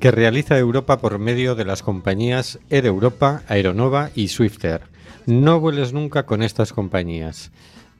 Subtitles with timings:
[0.00, 4.82] que realiza Europa por medio de las compañías Air Europa, Aeronova y Swifter.
[5.26, 7.50] No vueles nunca con estas compañías.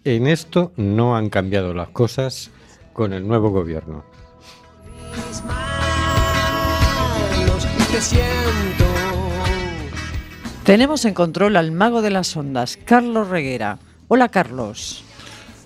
[0.05, 2.51] En esto no han cambiado las cosas
[2.93, 4.05] con el nuevo gobierno.
[10.65, 13.79] Tenemos en control al mago de las ondas, Carlos Reguera.
[14.09, 15.05] Hola Carlos.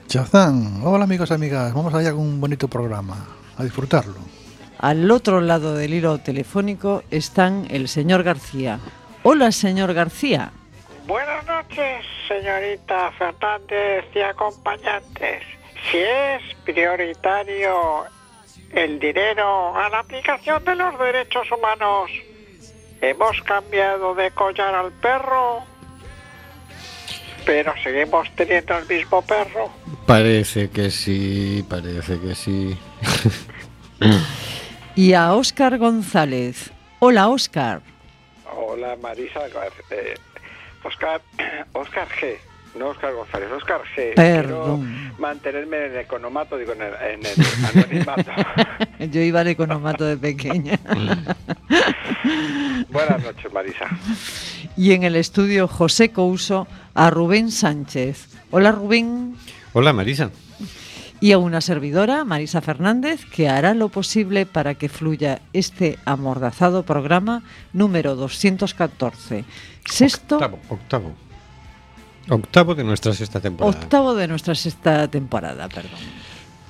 [0.07, 4.40] Chazán, hola amigos y amigas, vamos allá con un bonito programa, a disfrutarlo.
[4.81, 8.81] Al otro lado del hilo telefónico están el señor García.
[9.23, 10.53] Hola señor García.
[11.07, 15.43] Buenas noches, señorita Fernández y acompañantes.
[15.91, 18.07] Si es prioritario
[18.73, 22.11] el dinero a la aplicación de los derechos humanos,
[23.03, 25.63] hemos cambiado de collar al perro,
[27.45, 29.71] pero seguimos teniendo el mismo perro.
[30.07, 32.79] Parece que sí, parece que sí.
[34.97, 36.71] Y a Óscar González.
[36.99, 37.81] Hola Óscar.
[38.55, 39.41] Hola, Marisa.
[39.91, 40.15] eh,
[40.85, 41.23] Oscar,
[41.73, 42.37] Oscar G.
[42.79, 44.15] No Oscar González, Oscar G.
[44.15, 44.87] Perdón.
[44.87, 47.35] Quiero mantenerme en el economato, digo, en el, en el
[47.69, 48.31] anonimato.
[49.11, 50.79] Yo iba al economato de pequeña.
[52.91, 53.87] Buenas noches, Marisa.
[54.77, 58.29] Y en el estudio José Couso a Rubén Sánchez.
[58.53, 59.35] Hola Rubén.
[59.73, 60.31] Hola Marisa.
[61.23, 66.83] Y a una servidora, Marisa Fernández, que hará lo posible para que fluya este amordazado
[66.83, 67.43] programa
[67.75, 69.45] número 214.
[69.85, 71.13] Sexto, Octavo, octavo.
[72.31, 73.79] Octavo de nuestra sexta temporada.
[73.79, 76.01] octavo de nuestra sexta temporada, perdón.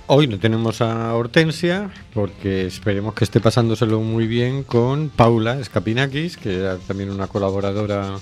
[0.09, 6.37] Hoy no tenemos a Hortensia porque esperemos que esté pasándoselo muy bien con Paula Escapinakis,
[6.37, 8.17] que era también una colaboradora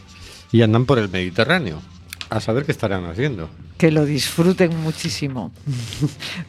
[0.52, 1.80] y andan por el Mediterráneo.
[2.30, 3.48] A saber qué estarán haciendo.
[3.78, 5.52] Que lo disfruten muchísimo.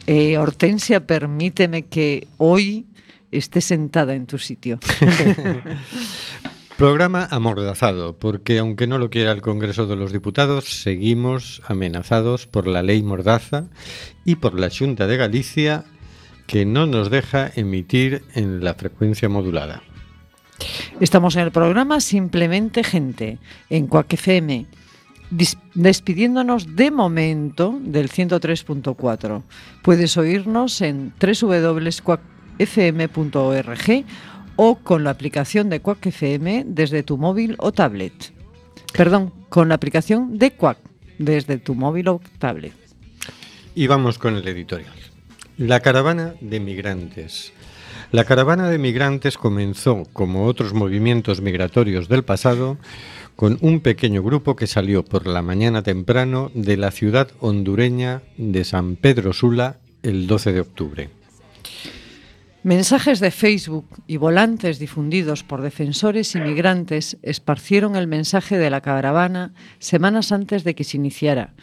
[0.06, 2.86] Eh, Hortensia, permíteme que hoy
[3.30, 4.78] esté sentada en tu sitio.
[6.76, 12.66] Programa amordazado, porque aunque no lo quiera el Congreso de los Diputados, seguimos amenazados por
[12.66, 13.66] la ley Mordaza
[14.24, 15.84] y por la Junta de Galicia,
[16.46, 19.82] que no nos deja emitir en la frecuencia modulada.
[21.00, 23.38] Estamos en el programa Simplemente Gente,
[23.68, 24.66] en Cuac FM,
[25.74, 29.42] despidiéndonos de momento del 103.4.
[29.82, 34.04] Puedes oírnos en www.cuacfm.org
[34.56, 38.32] o con la aplicación de Cuac FM desde tu móvil o tablet.
[38.92, 40.78] Perdón, con la aplicación de Cuac
[41.18, 42.74] desde tu móvil o tablet.
[43.74, 44.92] Y vamos con el editorial.
[45.56, 47.52] La caravana de migrantes.
[48.12, 52.76] La caravana de migrantes comenzó, como otros movimientos migratorios del pasado,
[53.40, 58.64] con un pequeño grupo que salió por la mañana temprano de la ciudad hondureña de
[58.64, 61.08] San Pedro Sula el 12 de octubre.
[62.64, 69.54] Mensajes de Facebook y volantes difundidos por defensores inmigrantes esparcieron el mensaje de la caravana
[69.78, 71.54] semanas antes de que se iniciara,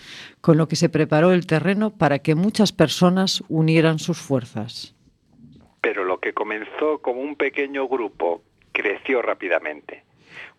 [0.42, 4.96] con lo que se preparó el terreno para que muchas personas unieran sus fuerzas.
[5.82, 8.42] Pero lo que comenzó como un pequeño grupo
[8.72, 10.07] creció rápidamente.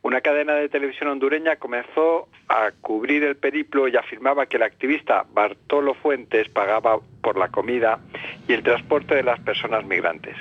[0.03, 5.27] Una cadena de televisión hondureña comenzó a cubrir el periplo y afirmaba que el activista
[5.33, 7.99] Bartolo Fuentes pagaba por la comida
[8.47, 10.37] y el transporte de las personas migrantes.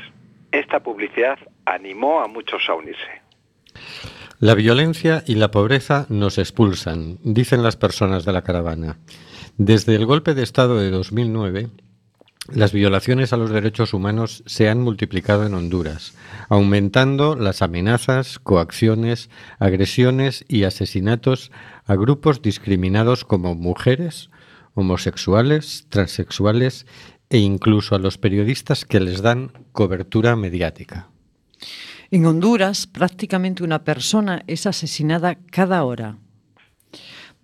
[0.51, 3.21] Esta publicidad animó a muchos a unirse.
[4.39, 9.00] La violencia y la pobreza nos expulsan, dicen las personas de la caravana.
[9.57, 11.69] Desde el golpe de Estado de 2009,
[12.53, 16.13] las violaciones a los derechos humanos se han multiplicado en Honduras,
[16.49, 19.29] aumentando las amenazas, coacciones,
[19.59, 21.51] agresiones y asesinatos
[21.85, 24.29] a grupos discriminados como mujeres,
[24.73, 26.85] homosexuales, transexuales
[27.29, 31.09] e incluso a los periodistas que les dan cobertura mediática.
[32.09, 36.17] En Honduras, prácticamente una persona es asesinada cada hora.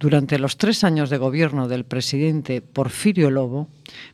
[0.04, 3.70] Durante los tres años de gobierno del presidente Porfirio Lobo,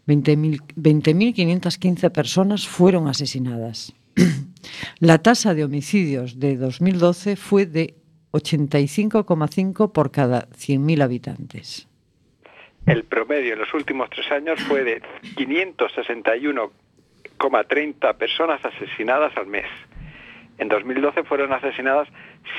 [0.05, 3.95] 20.000 20.515 personas fueron asesinadas.
[4.99, 7.95] La tasa de homicidios de 2012 fue de
[8.33, 11.87] 85,5 por cada 100.000 habitantes.
[12.85, 15.01] El promedio en los últimos tres años fue de
[15.37, 19.65] 561,30 personas asesinadas al mes.
[20.59, 22.07] En 2012 fueron asesinadas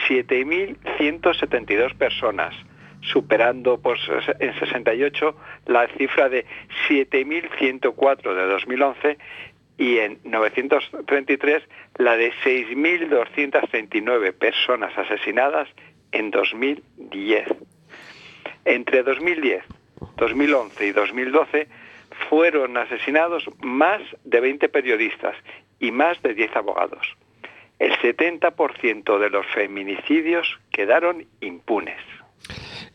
[0.09, 2.57] 7.172 personas,
[3.03, 5.37] superando por ses- en 68
[5.67, 6.45] la cifra de
[6.89, 9.19] 7.104 de 2011
[9.79, 11.63] y en 933
[11.97, 15.69] la de 6.239 personas asesinadas
[16.13, 17.47] en 2010.
[18.65, 19.65] Entre 2010,
[20.17, 21.69] 2011 y 2012
[22.29, 25.35] fueron asesinados más de 20 periodistas
[25.79, 27.17] y más de 10 abogados.
[27.79, 31.97] El 70% de los feminicidios quedaron impunes.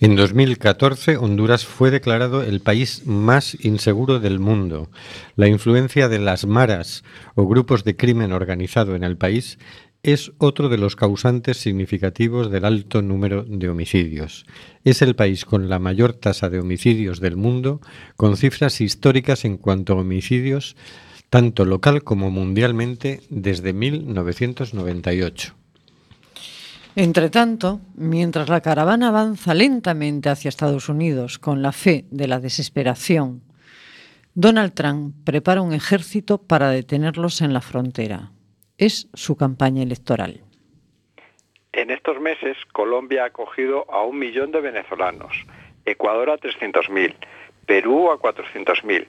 [0.02, 4.90] En 2014, Honduras fue declarado el país más inseguro del mundo.
[5.38, 7.06] La influencia de las maras
[7.36, 9.58] o grupos de crimen organizado en el país
[10.04, 14.46] es otro de los causantes significativos del alto número de homicidios.
[14.84, 17.80] Es el país con la mayor tasa de homicidios del mundo,
[18.18, 20.76] con cifras históricas en cuanto a homicidios,
[21.30, 25.56] tanto local como mundialmente, desde 1998.
[26.98, 32.40] Entre tanto, mientras la caravana avanza lentamente hacia Estados Unidos con la fe de la
[32.40, 33.42] desesperación,
[34.34, 38.32] Donald Trump prepara un ejército para detenerlos en la frontera.
[38.78, 40.42] Es su campaña electoral.
[41.74, 45.36] En estos meses, Colombia ha acogido a un millón de venezolanos,
[45.84, 47.14] Ecuador a 300.000,
[47.66, 49.08] Perú a 400.000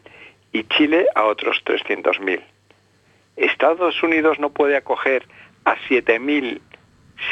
[0.53, 2.43] y Chile a otros 300.000.
[3.37, 5.25] ¿Estados Unidos no puede acoger
[5.65, 6.61] a 7.000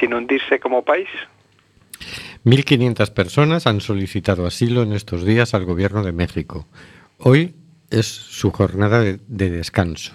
[0.01, 1.09] sin hundirse como país?
[2.45, 6.67] 1.500 personas han solicitado asilo en estos días al gobierno de México.
[7.19, 7.55] Hoy
[7.91, 10.13] es su jornada de, de descanso.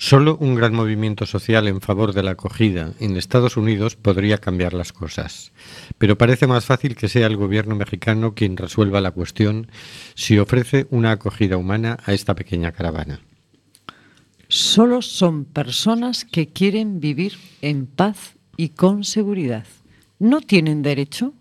[0.00, 4.72] Solo un gran movimiento social en favor de la acogida en Estados Unidos podría cambiar
[4.72, 5.52] las cosas.
[5.98, 9.72] Pero parece más fácil que sea el gobierno mexicano quien resuelva la cuestión
[10.14, 13.20] si ofrece una acogida humana a esta pequeña caravana.
[14.46, 19.64] Solo son personas que quieren vivir en paz y con seguridad.
[20.18, 21.32] ¿No tienen derecho?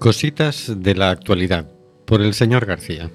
[0.00, 1.70] Cositas de la actualidad
[2.04, 3.08] por el señor García.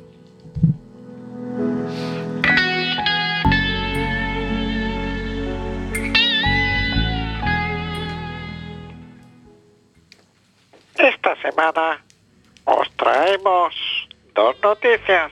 [11.05, 12.01] Esta semana
[12.65, 13.75] os traemos
[14.33, 15.31] dos noticias,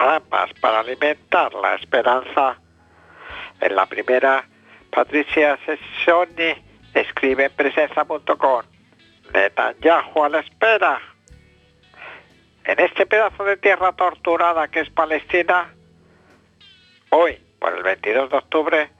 [0.00, 2.58] ambas para alimentar la esperanza.
[3.60, 4.44] En la primera,
[4.90, 6.56] Patricia Sessoni
[6.92, 8.62] escribe en presencia.com,
[9.32, 11.00] Netanyahu a la espera.
[12.64, 15.72] En este pedazo de tierra torturada que es Palestina,
[17.10, 18.90] hoy, por el 22 de octubre,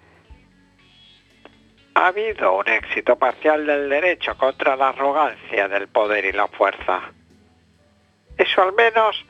[2.00, 7.02] ha habido un éxito parcial del derecho contra la arrogancia del poder y la fuerza.
[8.38, 9.22] Eso al menos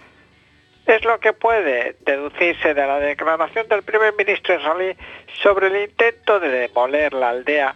[0.87, 4.97] es lo que puede deducirse de la declaración del primer ministro israelí
[5.43, 7.75] sobre el intento de demoler la aldea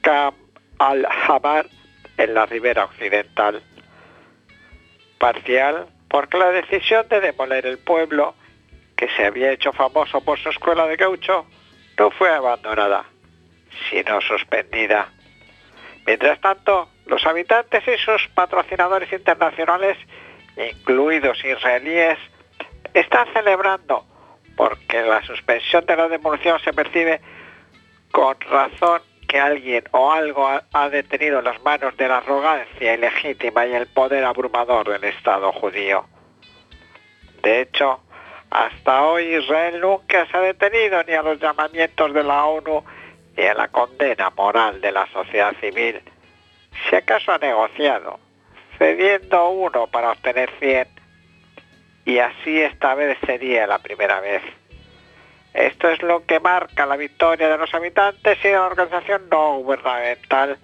[0.00, 0.34] Kam
[0.78, 1.66] al-Hamar
[2.16, 3.62] en la ribera occidental.
[5.18, 8.34] Parcial porque la decisión de demoler el pueblo,
[8.96, 11.46] que se había hecho famoso por su escuela de gaucho,
[11.96, 13.04] no fue abandonada,
[13.90, 15.08] sino suspendida.
[16.06, 19.96] Mientras tanto, los habitantes y sus patrocinadores internacionales,
[20.56, 22.18] incluidos israelíes,
[22.94, 24.04] están celebrando
[24.56, 27.20] porque la suspensión de la demolición se percibe
[28.10, 33.72] con razón que alguien o algo ha, detenido las manos de la arrogancia ilegítima y
[33.72, 36.04] el poder abrumador del Estado judío.
[37.42, 38.02] De hecho,
[38.50, 42.84] hasta hoy Israel nunca se ha detenido ni a los llamamientos de la ONU
[43.36, 46.00] ni a la condena moral de la sociedad civil.
[46.88, 48.18] Si acaso ha negociado,
[48.78, 50.88] cediendo uno para obtener 100,
[52.04, 54.42] y así esta vez sería la primera vez.
[55.54, 59.58] Esto es lo que marca la victoria de los habitantes y de la organización no
[59.58, 60.58] gubernamental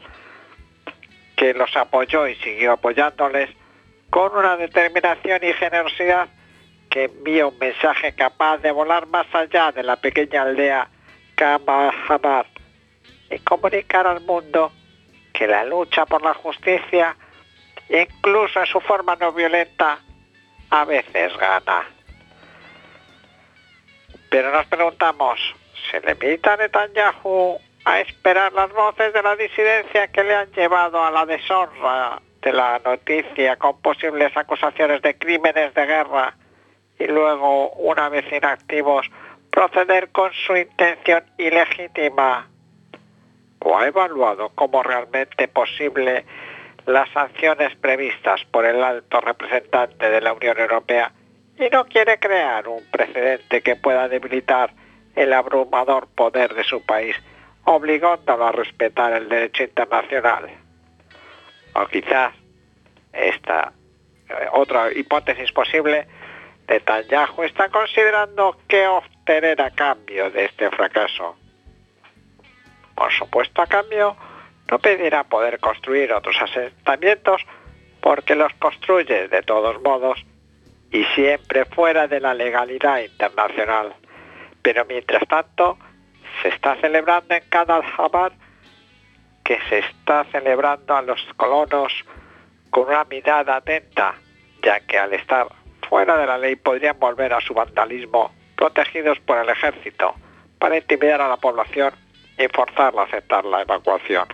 [1.36, 3.50] que los apoyó y siguió apoyándoles
[4.10, 6.28] con una determinación y generosidad
[6.90, 10.88] que envía un mensaje capaz de volar más allá de la pequeña aldea
[11.34, 12.46] Kamahamar
[13.30, 14.72] y comunicar al mundo
[15.32, 17.16] que la lucha por la justicia,
[17.88, 19.98] incluso en su forma no violenta,
[20.70, 21.86] a veces gana.
[24.30, 25.40] Pero nos preguntamos,
[25.90, 31.10] ¿se limita Netanyahu a esperar las voces de la disidencia que le han llevado a
[31.10, 36.34] la deshonra de la noticia con posibles acusaciones de crímenes de guerra
[36.98, 39.06] y luego, una vez inactivos,
[39.50, 42.48] proceder con su intención ilegítima?
[43.60, 46.24] ¿O ha evaluado como realmente posible
[46.86, 51.12] las sanciones previstas por el alto representante de la Unión Europea
[51.58, 54.72] y no quiere crear un precedente que pueda debilitar
[55.14, 57.16] el abrumador poder de su país,
[57.64, 60.48] obligándolo a respetar el derecho internacional.
[61.74, 62.32] O quizás
[63.12, 63.72] esta
[64.28, 66.06] eh, otra hipótesis posible,
[66.68, 71.36] Netanyahu está considerando qué obtener a cambio de este fracaso.
[72.98, 74.16] Por supuesto, a cambio,
[74.68, 77.40] no pedirá poder construir otros asentamientos
[78.00, 80.18] porque los construye de todos modos
[80.90, 83.94] y siempre fuera de la legalidad internacional.
[84.62, 85.78] Pero mientras tanto,
[86.42, 88.32] se está celebrando en cada Hamad
[89.44, 91.92] que se está celebrando a los colonos
[92.70, 94.16] con una mirada atenta,
[94.60, 95.46] ya que al estar
[95.88, 100.16] fuera de la ley podrían volver a su vandalismo, protegidos por el ejército,
[100.58, 101.94] para intimidar a la población
[102.38, 104.28] y forzarla a aceptar la evacuación.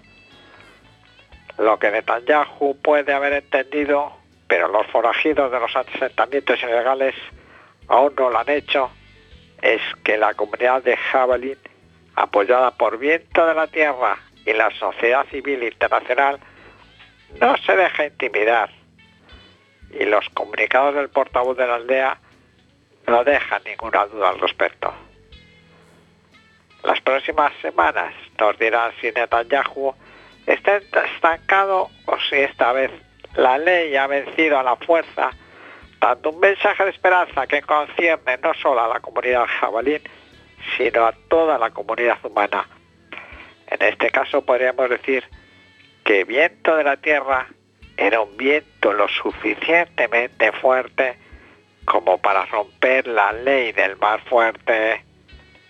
[1.58, 7.14] Lo que Netanyahu puede haber entendido pero los forajidos de los asentamientos ilegales
[7.88, 8.90] aún no lo han hecho,
[9.62, 11.58] es que la comunidad de Jabalín,
[12.14, 16.38] apoyada por Viento de la Tierra y la sociedad civil internacional,
[17.40, 18.70] no se deja intimidar.
[19.90, 22.18] Y los comunicados del portavoz de la aldea
[23.06, 24.92] no dejan ninguna duda al respecto.
[26.85, 29.95] Las próximas semanas nos dirán si Netanyahu
[30.47, 32.91] está estancado o si esta vez
[33.37, 35.31] la ley ha vencido a la fuerza,
[35.99, 40.03] dando un mensaje de esperanza que concierne no solo a la comunidad jabalín,
[40.76, 42.69] sino a toda la comunidad humana.
[43.67, 45.25] En este caso podríamos decir
[46.05, 47.47] que viento de la tierra
[47.97, 51.17] era un viento lo suficientemente fuerte
[51.87, 55.03] como para romper la ley del mar fuerte.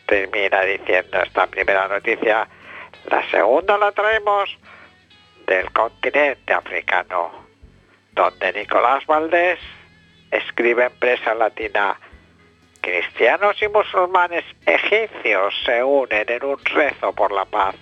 [0.06, 2.48] Termina diciendo esta primera noticia.
[3.10, 4.56] La segunda la traemos
[5.46, 7.44] del continente africano
[8.14, 9.58] donde Nicolás Valdés
[10.30, 11.98] escribe en prensa latina,
[12.80, 17.74] cristianos y musulmanes egipcios se unen en un rezo por la paz.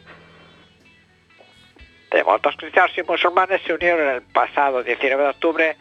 [2.11, 5.77] Devotos cristianos y musulmanes se unieron el pasado 19 de octubre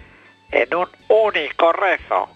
[0.52, 2.30] en un único rezo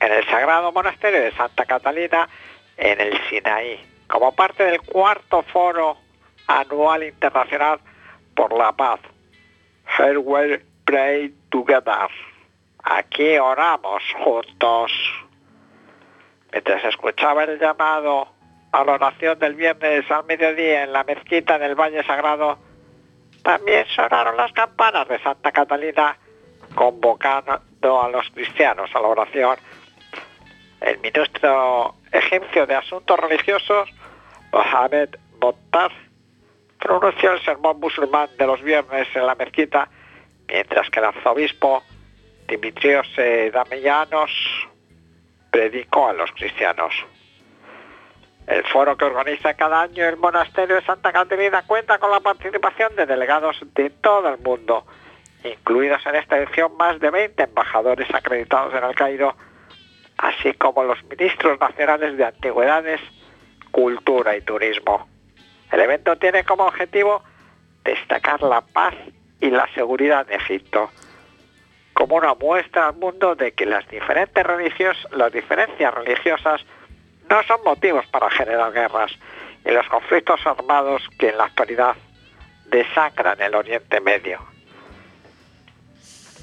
[0.00, 2.28] en el Sagrado Monasterio de Santa Catalina
[2.76, 5.96] en el Sinaí, como parte del cuarto foro
[6.46, 7.80] anual internacional
[8.34, 9.00] por la paz,
[10.84, 12.10] pray together.
[12.82, 14.92] Aquí oramos juntos.
[16.52, 18.28] Mientras escuchaba el llamado
[18.72, 22.58] a la oración del viernes al mediodía en la mezquita del Valle Sagrado,
[23.42, 26.16] también sonaron las campanas de Santa Catalina
[26.74, 27.60] convocando
[28.02, 29.56] a los cristianos a la oración.
[30.84, 33.88] El ministro egipcio de Asuntos Religiosos,
[34.52, 35.90] Mohamed Bottar,
[36.78, 39.88] pronunció el sermón musulmán de los viernes en la mezquita
[40.46, 41.82] mientras que el arzobispo
[42.46, 43.08] Dimitrios
[43.50, 44.30] Damellanos
[45.50, 46.92] predicó a los cristianos.
[48.46, 52.94] El foro que organiza cada año el monasterio de Santa Caterina cuenta con la participación
[52.94, 54.84] de delegados de todo el mundo,
[55.44, 59.34] incluidos en esta edición más de 20 embajadores acreditados en el Cairo,
[60.24, 63.00] así como los ministros nacionales de antigüedades,
[63.70, 65.06] cultura y turismo.
[65.70, 67.22] El evento tiene como objetivo
[67.84, 68.94] destacar la paz
[69.40, 70.90] y la seguridad de Egipto,
[71.92, 74.42] como una muestra al mundo de que las diferentes
[75.10, 76.64] las diferencias religiosas
[77.28, 79.12] no son motivos para generar guerras
[79.64, 81.96] y los conflictos armados que en la actualidad
[82.70, 84.38] desangran el Oriente Medio.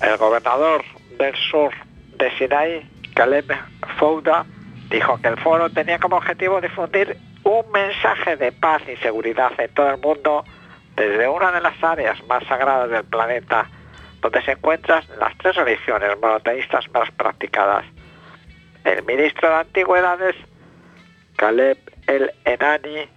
[0.02, 0.84] El gobernador
[1.18, 1.74] del sur
[2.18, 3.52] de Sinai, Caleb
[3.98, 4.46] Fouda,
[4.90, 9.74] dijo que el foro tenía como objetivo difundir un mensaje de paz y seguridad en
[9.74, 10.44] todo el mundo
[10.96, 13.70] desde una de las áreas más sagradas del planeta,
[14.22, 17.86] donde se encuentran las tres religiones monoteístas más practicadas.
[18.84, 20.36] El ministro de Antigüedades,
[21.36, 21.78] Caleb
[22.08, 23.08] el Enani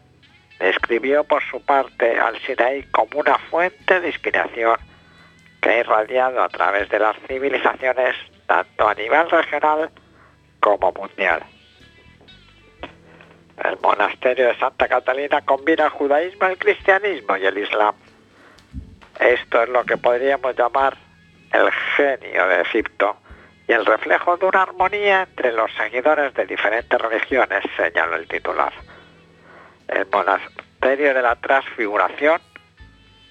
[0.60, 4.76] describió por su parte al Sinaí como una fuente de inspiración
[5.60, 8.14] que ha irradiado a través de las civilizaciones
[8.46, 9.90] tanto a nivel regional
[10.60, 11.42] como mundial.
[13.62, 17.94] El monasterio de Santa Catalina combina el judaísmo, el cristianismo y el islam.
[19.20, 20.96] Esto es lo que podríamos llamar
[21.52, 23.16] el genio de Egipto
[23.68, 28.72] y el reflejo de una armonía entre los seguidores de diferentes religiones, señaló el titular.
[29.88, 32.40] El monasterio de la transfiguración,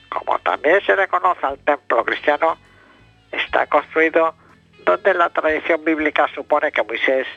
[0.09, 2.57] como también se le conoce al templo cristiano,
[3.31, 4.35] está construido
[4.85, 7.27] donde la tradición bíblica supone que Moisés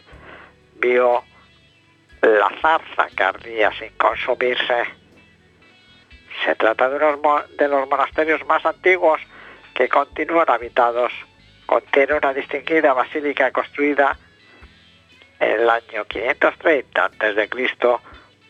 [0.75, 1.23] vio
[2.23, 4.85] la zarza que ardía sin consumirse.
[6.45, 9.21] Se trata de, unos de los monasterios más antiguos
[9.75, 11.13] que continúan habitados.
[11.67, 14.17] Contiene una distinguida basílica construida
[15.41, 17.49] en el año 530 a.C.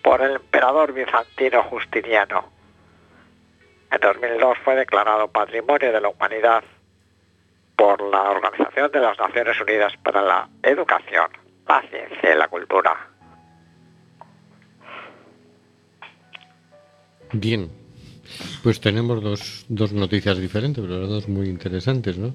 [0.02, 2.50] por el emperador bizantino Justiniano.
[3.90, 6.62] En 2002 fue declarado Patrimonio de la Humanidad
[7.76, 11.26] por la Organización de las Naciones Unidas para la Educación,
[11.68, 12.96] la Ciencia y la Cultura.
[17.32, 17.70] Bien.
[18.62, 22.34] Pues tenemos dos, dos noticias diferentes, pero las dos muy interesantes, ¿no?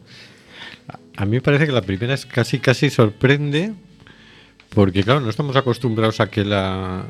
[1.17, 3.74] A- mí me parece que la primera es casi, casi sorprende,
[4.74, 7.03] porque claro, no estamos acostumbrados a que la,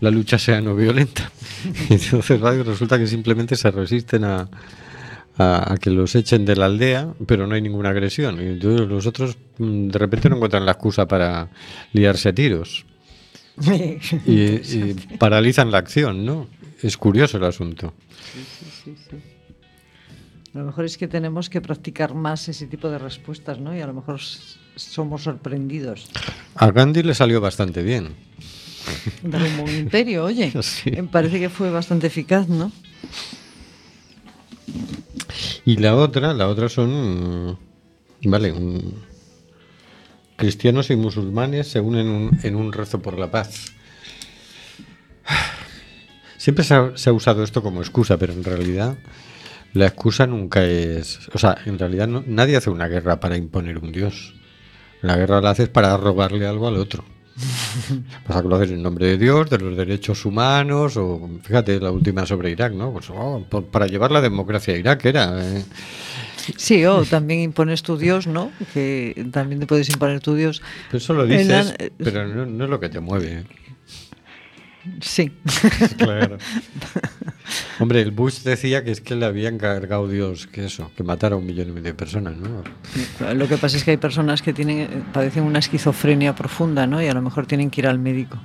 [0.00, 1.30] la lucha sea no violenta.
[1.90, 4.48] Entonces resulta que simplemente se resisten a,
[5.38, 8.40] a, a que los echen de la aldea, pero no hay ninguna agresión.
[8.40, 11.48] Y entonces los otros mm, de repente no encuentran la excusa para
[11.92, 12.84] liarse a tiros.
[14.26, 16.46] Y, y paralizan la acción, ¿no?
[16.82, 17.94] Es curioso el asunto.
[20.54, 23.76] A lo mejor es que tenemos que practicar más ese tipo de respuestas, ¿no?
[23.76, 24.20] Y a lo mejor
[24.76, 26.10] somos sorprendidos.
[26.54, 28.14] A Gandhi le salió bastante bien.
[29.22, 30.52] Un imperio, oye.
[30.62, 30.90] Sí.
[30.90, 32.72] Me parece que fue bastante eficaz, ¿no?
[35.64, 37.56] Y la otra, la otra son, mm,
[38.24, 38.94] vale, un-
[40.36, 43.72] cristianos y musulmanes se unen un- en un rezo por la paz.
[46.36, 48.96] Siempre se ha, se ha usado esto como excusa, pero en realidad
[49.72, 53.78] la excusa nunca es, o sea, en realidad no- nadie hace una guerra para imponer
[53.78, 54.34] un dios.
[55.02, 57.04] La guerra la haces para robarle algo al otro.
[58.26, 62.26] Que lo haces en nombre de Dios, de los derechos humanos, o fíjate la última
[62.26, 62.92] sobre Irak, ¿no?
[62.92, 65.38] Pues oh, para llevar la democracia a Irak era.
[65.42, 65.64] eh.
[66.56, 68.52] Sí, o también impones tu Dios, ¿no?
[68.72, 70.62] Que también te puedes imponer tu Dios.
[70.88, 73.44] Pero eso lo dices, la- pero no, no es lo que te mueve.
[75.00, 75.32] Sí.
[75.96, 76.38] Claro.
[77.78, 81.36] Hombre, el Bush decía que es que le había encargado Dios que eso, que matara
[81.36, 82.64] a un millón y medio de personas, ¿no?
[83.34, 87.02] Lo que pasa es que hay personas que tienen, padecen una esquizofrenia profunda, ¿no?
[87.02, 88.38] Y a lo mejor tienen que ir al médico.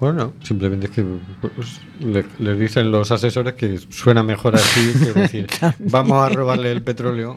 [0.00, 1.04] Bueno, simplemente es que
[1.40, 5.46] pues, le, le dicen los asesores que suena mejor así que decir,
[5.80, 7.36] vamos a robarle el petróleo,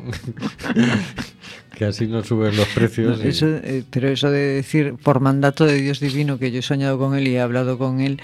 [1.76, 3.20] que así no suben los precios.
[3.24, 6.64] y- Eso, eh, pero eso de decir por mandato de Dios divino que yo he
[6.64, 8.22] soñado con él y he hablado con él,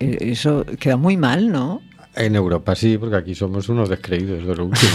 [0.00, 1.80] eh, eso queda muy mal, ¿no?
[2.16, 4.90] En Europa sí, porque aquí somos unos descreídos de lo último.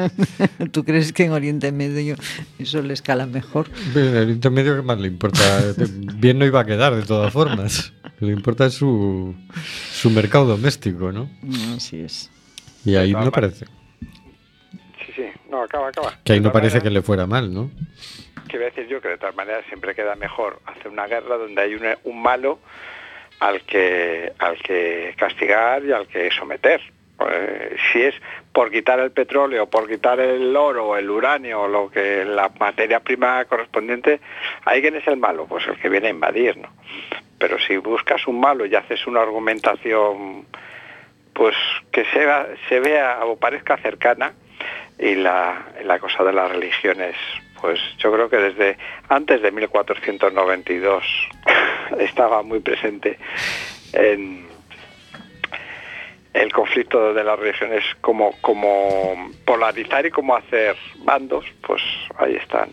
[0.70, 2.14] ¿Tú crees que en Oriente Medio
[2.58, 3.66] eso le escala mejor?
[3.96, 5.40] En el intermedio, ¿qué más le importa?
[6.18, 7.92] Bien no iba a quedar, de todas formas.
[8.22, 9.34] Lo que importa es su,
[9.90, 11.28] su mercado doméstico, ¿no?
[11.74, 12.30] Así es.
[12.84, 13.66] Y ahí no parece.
[15.04, 16.16] Sí, sí, no, acaba, acaba.
[16.22, 17.68] Que ahí no parece que le fuera mal, ¿no?
[18.48, 21.36] Que voy a decir yo que de todas maneras siempre queda mejor hacer una guerra
[21.36, 22.60] donde hay un, un malo
[23.40, 26.80] al que al que castigar y al que someter.
[27.28, 28.14] Eh, si es
[28.52, 33.44] por quitar el petróleo, por quitar el oro, el uranio, lo que la materia prima
[33.46, 34.20] correspondiente,
[34.64, 36.68] ahí quién es el malo, pues el que viene a invadir, ¿no?
[37.42, 40.46] Pero si buscas un malo y haces una argumentación,
[41.32, 41.56] pues
[41.90, 44.32] que se, vea- se vea o parezca cercana,
[44.96, 47.16] y la, la cosa de las religiones,
[47.60, 48.78] pues yo creo que desde
[49.08, 51.02] antes de 1492
[51.98, 53.18] estaba muy presente
[53.92, 54.46] en
[56.32, 61.82] el conflicto de las religiones como, como polarizar y como hacer bandos, pues
[62.18, 62.68] ahí está.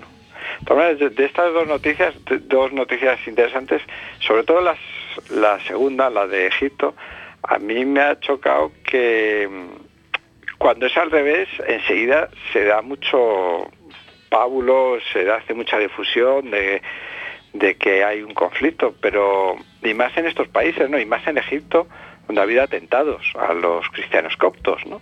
[0.66, 2.14] De estas dos noticias,
[2.48, 3.82] dos noticias interesantes,
[4.20, 4.78] sobre todo las,
[5.32, 6.96] la segunda, la de Egipto,
[7.44, 13.70] a mí me ha chocado que mm, cuando es al revés, enseguida se da mucho
[14.30, 16.82] pábulo, se hace mucha difusión de,
[17.54, 21.00] de que hay un conflicto, pero y más en estos países, ¿no?
[21.00, 21.88] Y más en Egipto,
[22.28, 25.02] donde ha habido atentados a los cristianos coptos, ¿no?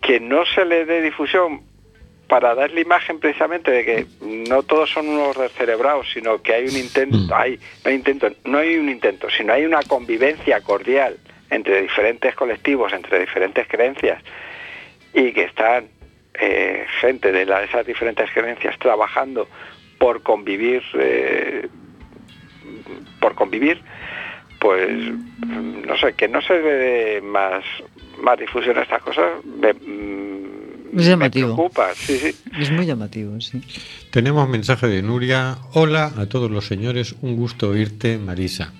[0.00, 1.69] Que no se le dé difusión
[2.30, 6.64] para dar la imagen precisamente de que no todos son unos descerebrados, sino que hay
[6.68, 7.32] un intento, Mm.
[7.34, 11.16] hay, no hay intento, no hay un intento, sino hay una convivencia cordial
[11.50, 14.22] entre diferentes colectivos, entre diferentes creencias,
[15.12, 15.88] y que están
[16.42, 19.48] eh, gente de la- esas diferentes creencias trabajando
[19.98, 21.68] por convivir, eh,
[23.20, 23.82] por convivir,
[24.60, 24.88] pues
[25.86, 27.64] no sé, que no se dé más,
[28.22, 30.39] más difusión a estas cosas, me, mm,
[30.96, 31.48] Es llamativo.
[31.48, 32.34] me preocupa, sí, sí.
[32.58, 33.62] Es muy llamativo, sí.
[34.10, 35.58] Tenemos mensaje de Nuria.
[35.72, 38.72] Hola a todos los señores, un gusto oírte, Marisa.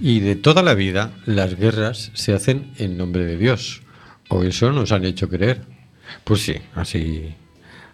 [0.00, 3.82] Y de toda la vida, las guerras se hacen en nombre de Dios.
[4.28, 5.62] O eso nos han hecho creer.
[6.24, 7.34] Pues sí, así,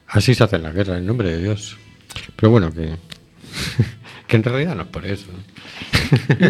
[0.07, 1.77] así se hacen las guerras, en nombre de Dios.
[2.37, 2.97] Pero bueno, que,
[4.29, 5.27] que en realidad no es por eso.
[5.33, 5.50] ¿no?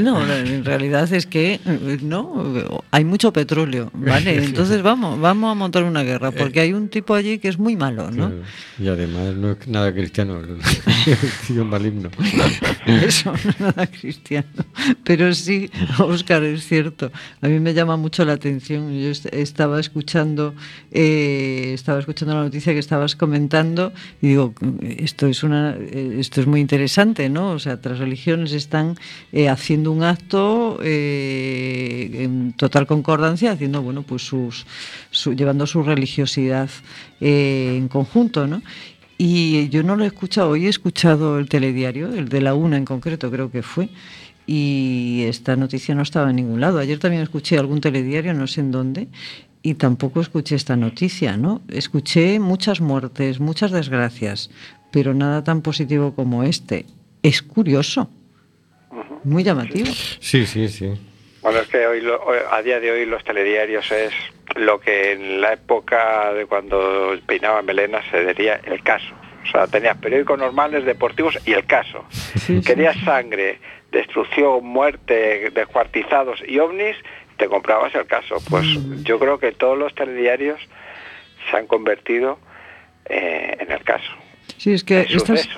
[0.03, 4.43] No, en realidad es que eh, no hay mucho petróleo, ¿vale?
[4.45, 7.77] Entonces vamos, vamos a montar una guerra porque hay un tipo allí que es muy
[7.77, 8.29] malo, ¿no?
[8.29, 8.43] Claro.
[8.79, 10.41] Y además no es nada cristiano,
[11.07, 12.11] es un maligno.
[12.87, 14.47] Eso, no es nada cristiano.
[15.05, 17.13] Pero sí, Oscar, es cierto.
[17.43, 18.91] A mí me llama mucho la atención.
[18.99, 20.55] Yo est- estaba escuchando,
[20.91, 23.93] eh, estaba escuchando la noticia que estabas comentando
[24.23, 27.51] y digo, esto es una, eh, esto es muy interesante, ¿no?
[27.51, 28.97] O sea, otras religiones están
[29.33, 34.67] eh, haciendo un acto eh, en total concordancia, haciendo, bueno, pues sus,
[35.11, 36.69] su- llevando su religiosidad
[37.21, 38.63] eh, en conjunto, ¿no?
[39.19, 42.77] Y yo no lo he escuchado, hoy he escuchado el telediario, el de la una
[42.79, 43.91] en concreto creo que fue,
[44.47, 46.79] y esta noticia no estaba en ningún lado.
[46.79, 49.09] Ayer también escuché algún telediario, no sé en dónde,
[49.63, 51.61] y tampoco escuché esta noticia, ¿no?
[51.69, 54.51] Escuché muchas muertes, muchas desgracias,
[54.91, 56.87] pero nada tan positivo como este.
[57.23, 58.09] Es curioso,
[59.25, 59.87] muy llamativo.
[60.21, 60.93] Sí, sí, sí.
[61.43, 64.13] Bueno, es que hoy, lo- hoy- a día de hoy los telediarios es
[64.57, 69.15] lo que en la época de cuando peinaban melenas se diría el caso.
[69.43, 72.05] O sea, tenías periódicos normales, deportivos y el caso.
[72.11, 72.61] Sí, sí.
[72.61, 73.59] Querías sangre,
[73.91, 76.97] destrucción, muerte, descuartizados y ovnis,
[77.39, 78.37] te comprabas el caso.
[78.51, 79.03] Pues Mm.
[79.05, 80.61] yo creo que todos los telediarios
[81.51, 82.39] se han convertido
[83.09, 84.13] eh, en el caso.
[84.59, 85.49] Sí, es que estas.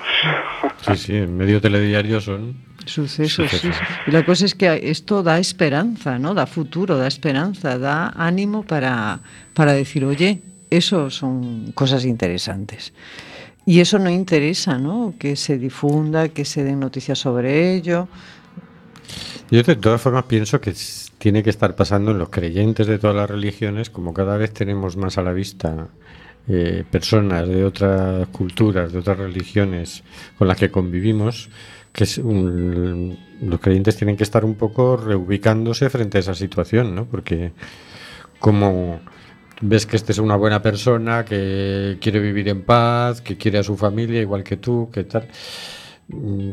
[0.85, 2.55] Sí, sí, en medio telediario son...
[2.85, 3.75] Sucesos, sí, Sucesos.
[3.75, 3.83] sí.
[4.07, 6.33] Y la cosa es que esto da esperanza, ¿no?
[6.33, 9.19] Da futuro, da esperanza, da ánimo para,
[9.53, 12.93] para decir, oye, eso son cosas interesantes.
[13.65, 15.13] Y eso no interesa, ¿no?
[15.17, 18.07] Que se difunda, que se den noticias sobre ello.
[19.49, 20.73] Yo de todas formas pienso que
[21.17, 24.97] tiene que estar pasando en los creyentes de todas las religiones, como cada vez tenemos
[24.97, 25.87] más a la vista
[26.47, 30.03] eh, personas de otras culturas, de otras religiones
[30.37, 31.49] con las que convivimos,
[31.93, 36.93] que es un- los creyentes tienen que estar un poco reubicándose frente a esa situación,
[36.95, 37.05] ¿no?
[37.05, 37.51] Porque
[38.39, 38.99] como
[39.61, 43.63] ves que este es una buena persona, que quiere vivir en paz, que quiere a
[43.63, 45.27] su familia igual que tú, que tal.
[46.09, 46.51] mm,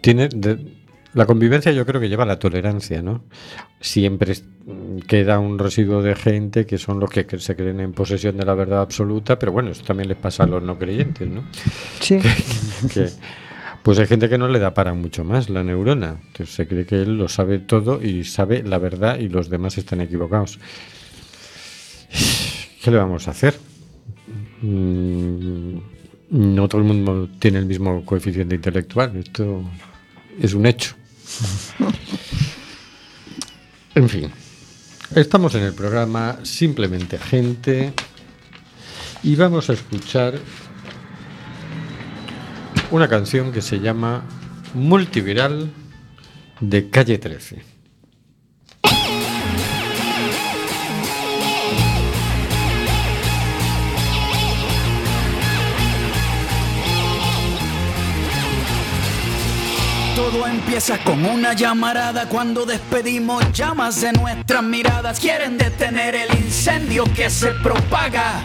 [0.00, 0.84] tiene de-
[1.14, 3.24] la convivencia yo creo que lleva a la tolerancia, ¿no?
[3.80, 4.34] Siempre
[5.06, 8.54] queda un residuo de gente que son los que se creen en posesión de la
[8.54, 11.44] verdad absoluta, pero bueno, eso también les pasa a los no creyentes, ¿no?
[12.00, 12.18] Sí.
[12.92, 13.08] que
[13.84, 16.16] pues hay gente que no le da para mucho más la neurona.
[16.46, 20.00] Se cree que él lo sabe todo y sabe la verdad y los demás están
[20.00, 20.58] equivocados.
[22.82, 23.54] ¿Qué le vamos a hacer?
[24.62, 25.76] Mm,
[26.30, 29.16] No todo el mundo tiene el mismo coeficiente intelectual.
[29.16, 29.62] Esto
[30.40, 30.94] es un hecho.
[33.96, 34.28] En fin,
[35.14, 37.92] estamos en el programa Simplemente Gente
[39.22, 40.34] y vamos a escuchar
[42.90, 44.22] una canción que se llama
[44.74, 45.70] Multiviral
[46.60, 47.62] de Calle 13.
[60.14, 65.18] Todo empieza con una llamarada cuando despedimos llamas de nuestras miradas.
[65.18, 68.44] Quieren detener el incendio que se propaga.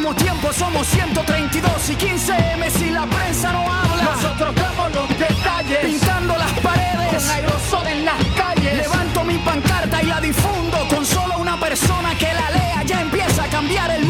[0.00, 4.04] mismo tiempo somos 132 y 15 M si la prensa no habla.
[4.04, 8.76] Nosotros damos los detalles, pintando las paredes, con aerosol en las calles.
[8.78, 12.82] Levanto mi pancarta y la difundo con solo una persona que la lea.
[12.86, 14.09] Ya empieza a cambiar el mundo.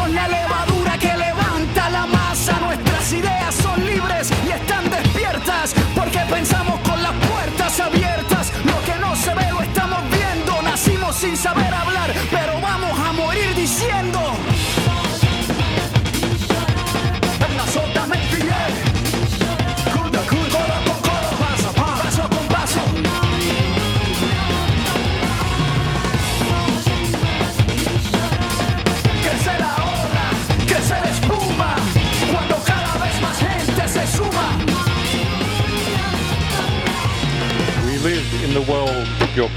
[6.01, 6.79] porque pensamos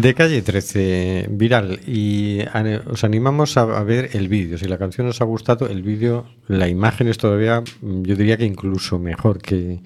[0.00, 1.80] De calle 13, viral.
[1.84, 2.38] Y
[2.86, 4.56] os animamos a, a ver el vídeo.
[4.56, 8.36] Si la canción os ha gustado, el vídeo, la imagen es todavía, mm, yo diría
[8.36, 9.80] que incluso mejor que,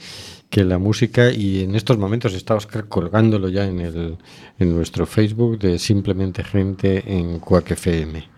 [0.51, 1.33] que la música.
[1.33, 4.19] Y en estos momentos está Oscar colgándolo ya en, el,
[4.59, 8.29] en nuestro Facebook de Simplemente Gente en Cuac FM.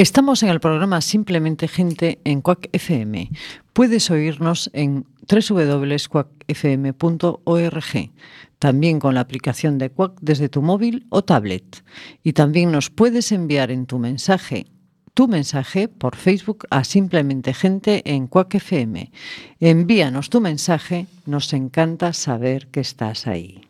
[0.00, 3.30] Estamos en el programa Simplemente Gente en Quack FM.
[3.74, 8.10] Puedes oírnos en www.quackfm.org,
[8.58, 11.84] también con la aplicación de Quack desde tu móvil o tablet.
[12.22, 14.68] Y también nos puedes enviar en tu mensaje
[15.12, 19.12] tu mensaje por Facebook a Simplemente Gente en Quack FM.
[19.60, 23.69] Envíanos tu mensaje, nos encanta saber que estás ahí.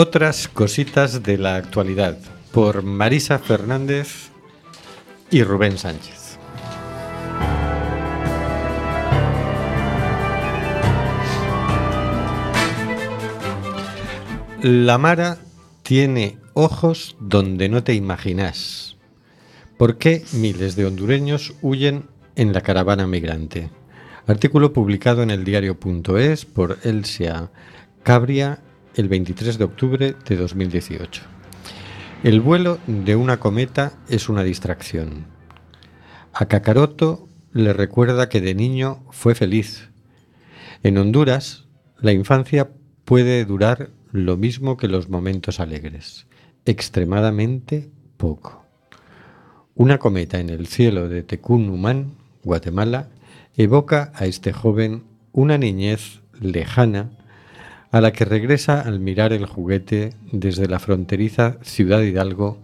[0.00, 2.16] Otras cositas de la actualidad
[2.52, 4.28] por Marisa Fernández
[5.28, 6.38] y Rubén Sánchez.
[14.62, 15.38] La Mara
[15.82, 18.96] tiene ojos donde no te imaginas.
[19.78, 22.04] ¿Por qué miles de hondureños huyen
[22.36, 23.68] en la caravana migrante?
[24.28, 27.50] Artículo publicado en el diario.es por Elsia
[28.04, 28.60] Cabria
[28.98, 31.22] el 23 de octubre de 2018.
[32.24, 35.26] El vuelo de una cometa es una distracción.
[36.32, 39.90] A Kakaroto le recuerda que de niño fue feliz.
[40.82, 41.66] En Honduras,
[42.00, 42.70] la infancia
[43.04, 46.26] puede durar lo mismo que los momentos alegres,
[46.64, 48.64] extremadamente poco.
[49.76, 53.10] Una cometa en el cielo de Tecunumán, Guatemala,
[53.56, 57.10] evoca a este joven una niñez lejana
[57.90, 62.58] a la que regresa al mirar el juguete desde la fronteriza Ciudad Hidalgo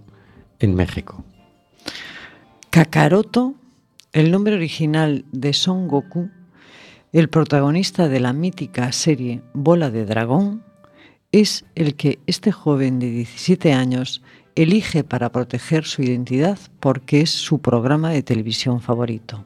[0.58, 1.24] en México.
[2.70, 3.54] Kakaroto,
[4.12, 6.30] el nombre original de Son Goku,
[7.12, 10.64] el protagonista de la mítica serie Bola de Dragón,
[11.32, 14.22] es el que este joven de 17 años
[14.54, 19.44] elige para proteger su identidad porque es su programa de televisión favorito.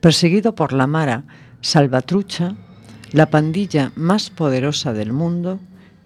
[0.00, 1.24] Perseguido por la Mara
[1.60, 2.56] Salvatrucha,
[3.12, 5.60] la pandilla más poderosa del mundo,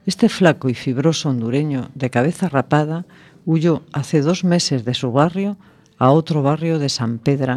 [0.07, 3.07] este flaco y fibroso hondureño de cabeza rapada
[3.47, 5.57] huyó hace dos meses de su barrio
[5.99, 7.57] a otro barrio de San Pedro,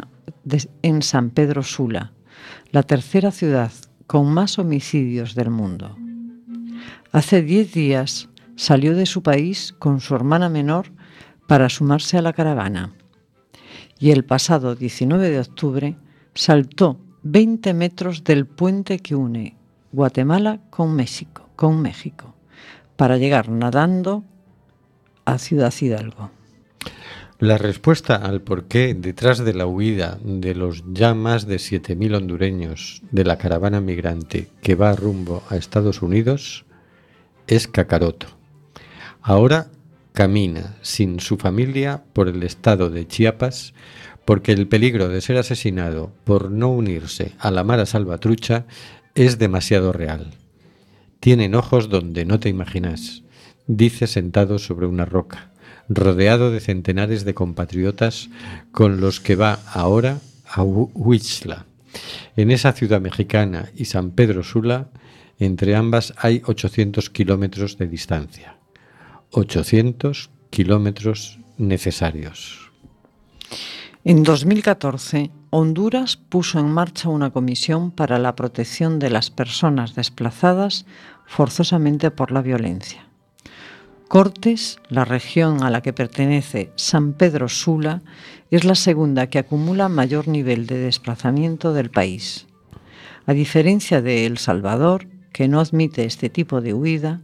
[0.82, 2.12] en San Pedro Sula,
[2.72, 3.72] la tercera ciudad
[4.08, 5.98] con más homicidios del mundo.
[7.12, 10.88] Hace diez días salió de su país con su hermana menor
[11.48, 12.94] para sumarse a la caravana.
[14.00, 15.96] y el pasado 19 de octubre
[16.34, 19.56] saltó 20 metros del puente que une
[19.92, 22.36] Guatemala con México, con México
[22.96, 24.24] para llegar nadando
[25.26, 26.32] a Ciudad Hidalgo.
[27.40, 33.02] La respuesta al porqué detrás de la huida de los ya más de 7.000 hondureños
[33.12, 36.66] de la caravana migrante que va rumbo a Estados Unidos
[37.48, 38.28] es Cacaroto.
[39.22, 39.68] Ahora
[40.14, 43.74] camina sin su familia por el estado de Chiapas
[44.26, 48.66] porque el peligro de ser asesinado por no unirse a la Mara Salvatrucha
[49.16, 50.32] es demasiado real.
[51.20, 53.24] Tienen ojos donde no te imaginas,
[53.68, 55.52] dice sentado sobre una roca,
[55.90, 58.30] rodeado de centenares de compatriotas
[58.72, 61.66] con los que va ahora a Hu- Huixla.
[62.36, 64.90] En esa ciudad mexicana y San Pedro Sula,
[65.40, 68.58] entre ambas hay 800 kilómetros de distancia.
[69.32, 72.63] 800 kilómetros necesarios.
[74.06, 80.86] En 2014, Honduras puso en marcha una comisión para la protección de las personas desplazadas
[81.26, 83.08] forzosamente por la violencia.
[84.10, 88.02] Cortes, la región a la que pertenece San Pedro Sula,
[88.52, 92.46] es la segunda que acumula mayor nivel de desplazamiento del país.
[93.26, 97.22] A diferencia de El Salvador, que no admite este tipo de huida,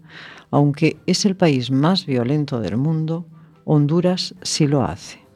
[0.50, 3.26] aunque es el país más violento del mundo,
[3.66, 5.29] Honduras sí lo hace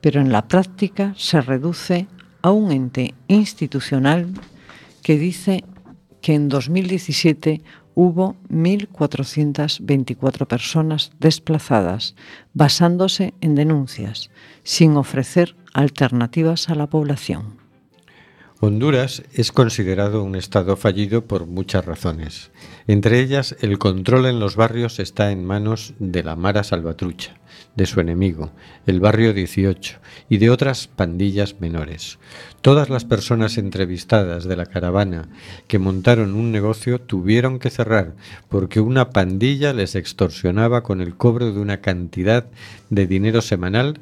[0.00, 2.06] pero en la práctica se reduce
[2.42, 4.28] a un ente institucional
[5.02, 5.64] que dice
[6.20, 7.62] que en 2017
[7.94, 12.14] hubo 1.424 personas desplazadas,
[12.54, 14.30] basándose en denuncias,
[14.62, 17.58] sin ofrecer alternativas a la población.
[18.62, 22.50] Honduras es considerado un estado fallido por muchas razones.
[22.86, 27.39] Entre ellas, el control en los barrios está en manos de la Mara Salvatrucha,
[27.76, 28.50] de su enemigo,
[28.86, 32.18] el barrio 18, y de otras pandillas menores.
[32.60, 35.28] Todas las personas entrevistadas de la caravana
[35.66, 38.14] que montaron un negocio tuvieron que cerrar
[38.48, 42.46] porque una pandilla les extorsionaba con el cobro de una cantidad
[42.90, 44.00] de dinero semanal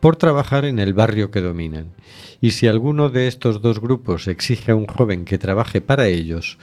[0.00, 1.86] por trabajar en el barrio que dominan.
[2.40, 6.58] Y si alguno de estos dos grupos exige a un joven que trabaje para ellos,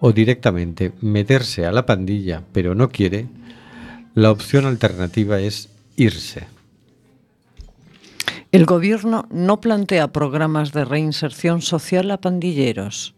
[0.00, 3.26] o directamente meterse a la pandilla pero no quiere,
[4.14, 6.46] la opción alternativa es irse.
[8.50, 13.14] El gobierno no plantea programas de reinserción social a pandilleros,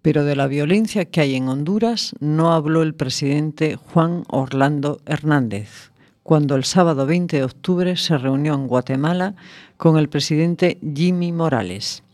[0.00, 5.92] pero de la violencia que hay en Honduras no habló el presidente Juan Orlando Hernández
[6.22, 9.34] cuando el sábado 20 de octubre se reunió en Guatemala
[9.76, 12.04] con el presidente Jimmy Morales.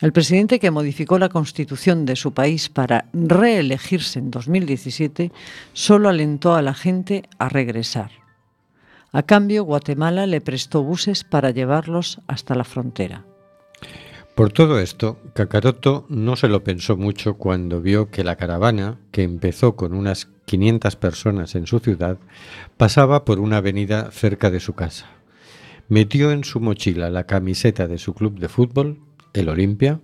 [0.00, 5.30] El presidente que modificó la constitución de su país para reelegirse en 2017
[5.72, 8.19] solo alentó a la gente a regresar.
[9.12, 13.24] A cambio, Guatemala le prestó buses para llevarlos hasta la frontera.
[14.36, 19.22] Por todo esto, Kakaroto no se lo pensó mucho cuando vio que la caravana, que
[19.22, 22.18] empezó con unas 500 personas en su ciudad,
[22.76, 25.06] pasaba por una avenida cerca de su casa.
[25.88, 29.00] Metió en su mochila la camiseta de su club de fútbol,
[29.34, 30.00] el Olimpia,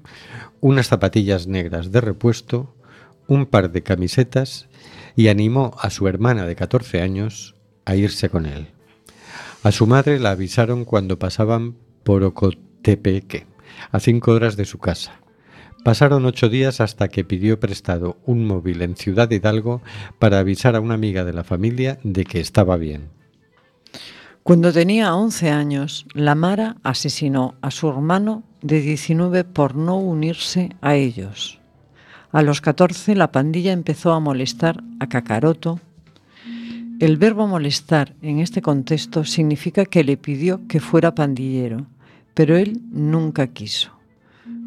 [0.61, 2.75] unas zapatillas negras de repuesto,
[3.29, 4.69] un par de camisetas
[5.15, 7.55] y animó a su hermana de 14 años
[7.85, 8.76] a irse con él.
[9.67, 13.49] A su madre la avisaron cuando pasaban por Ocotepeque,
[13.91, 15.21] a cinco horas de su casa.
[15.83, 19.83] Pasaron ocho días hasta que pidió prestado un móvil en Ciudad Hidalgo
[20.21, 23.09] para avisar a una amiga de la familia de que estaba bien.
[24.45, 30.77] Cuando tenía 11 años, la Mara asesinó a su hermano de 19 por no unirse
[30.81, 31.59] a ellos.
[32.31, 35.81] A los 14 la pandilla empezó a molestar a Kakaroto.
[36.99, 41.87] El verbo molestar en este contexto significa que le pidió que fuera pandillero,
[42.33, 43.91] pero él nunca quiso.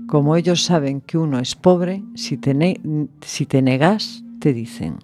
[0.07, 2.79] Como ellos saben que uno es pobre, si te,
[3.21, 4.99] si te negas, te dicen,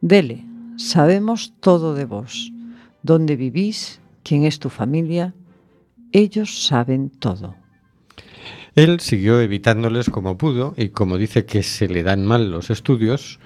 [0.00, 0.44] dele,
[0.76, 2.52] sabemos todo de vos,
[3.04, 5.34] dónde vivís, quién es tu familia,
[6.10, 7.54] ellos saben todo.
[8.74, 13.38] Él siguió evitándoles como pudo y como dice que se le dan mal los estudios,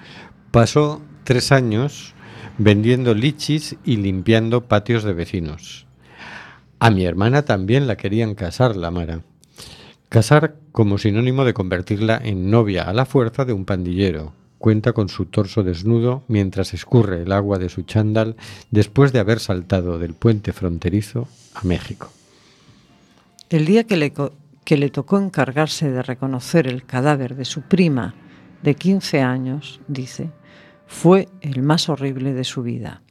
[0.49, 2.15] pasó tres años
[2.57, 5.85] vendiendo lichis y limpiando patios de vecinos.
[6.79, 9.21] A mi hermana también la querían casar, la Mara.
[10.09, 14.33] Casar como sinónimo de convertirla en novia a la fuerza de un pandillero.
[14.57, 18.35] Cuenta con su torso desnudo mientras escurre el agua de su chándal
[18.71, 22.11] después de haber saltado del puente fronterizo a México.
[23.49, 24.13] El día que le,
[24.63, 28.15] que le tocó encargarse de reconocer el cadáver de su prima
[28.63, 30.29] de 15 años, dice,
[30.91, 33.01] fue el más horrible de su vida.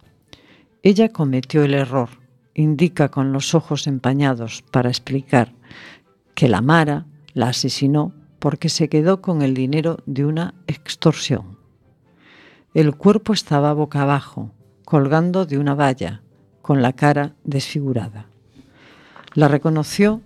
[0.83, 2.11] Ella cometió el error
[2.55, 5.53] indica con los ojos empañados para explicar
[6.35, 11.59] que la Mara la asesinó porque se quedó con el dinero de una extorsión.
[12.74, 14.53] El cuerpo estaba boca abajo,
[14.85, 16.22] colgando de una valla,
[16.62, 18.26] con la cara desfigurada.
[19.35, 20.20] La reconoció,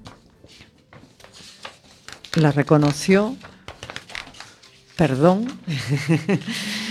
[2.35, 3.37] la reconoció,
[4.97, 5.47] perdón,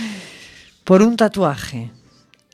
[0.84, 1.90] por un tatuaje.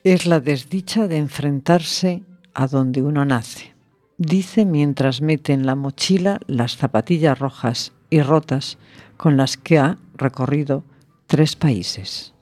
[0.04, 2.22] Es la desdicha de enfrentarse
[2.54, 3.74] a donde uno nace.
[4.16, 8.78] Dice mientras mete en la mochila las zapatillas rojas y rotas
[9.16, 10.84] con las que ha recorrido
[11.26, 12.32] tres países.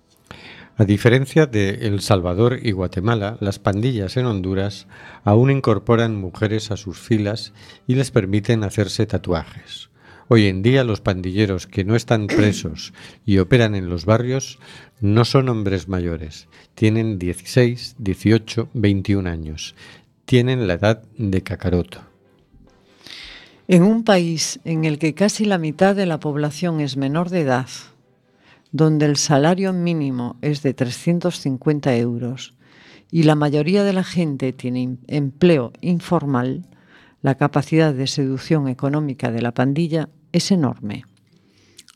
[0.77, 4.87] A diferencia de El Salvador y Guatemala, las pandillas en Honduras
[5.25, 7.53] aún incorporan mujeres a sus filas
[7.89, 9.91] y les permiten hacerse tatuajes.
[10.31, 12.93] Hoy en día los pandilleros que no están presos
[13.25, 14.59] y operan en los barrios
[15.01, 19.75] no son hombres mayores, tienen 16, 18, 21 años,
[20.25, 22.01] tienen la edad de Kakaroto.
[23.69, 27.41] En un país en el que casi la mitad de la población es menor de
[27.43, 27.69] edad,
[28.73, 32.55] donde el salario mínimo es de 350 euros
[33.11, 36.67] y la mayoría de la gente tiene im- empleo informal,
[37.23, 41.05] la capacidad de seducción económica de la pandilla es enorme.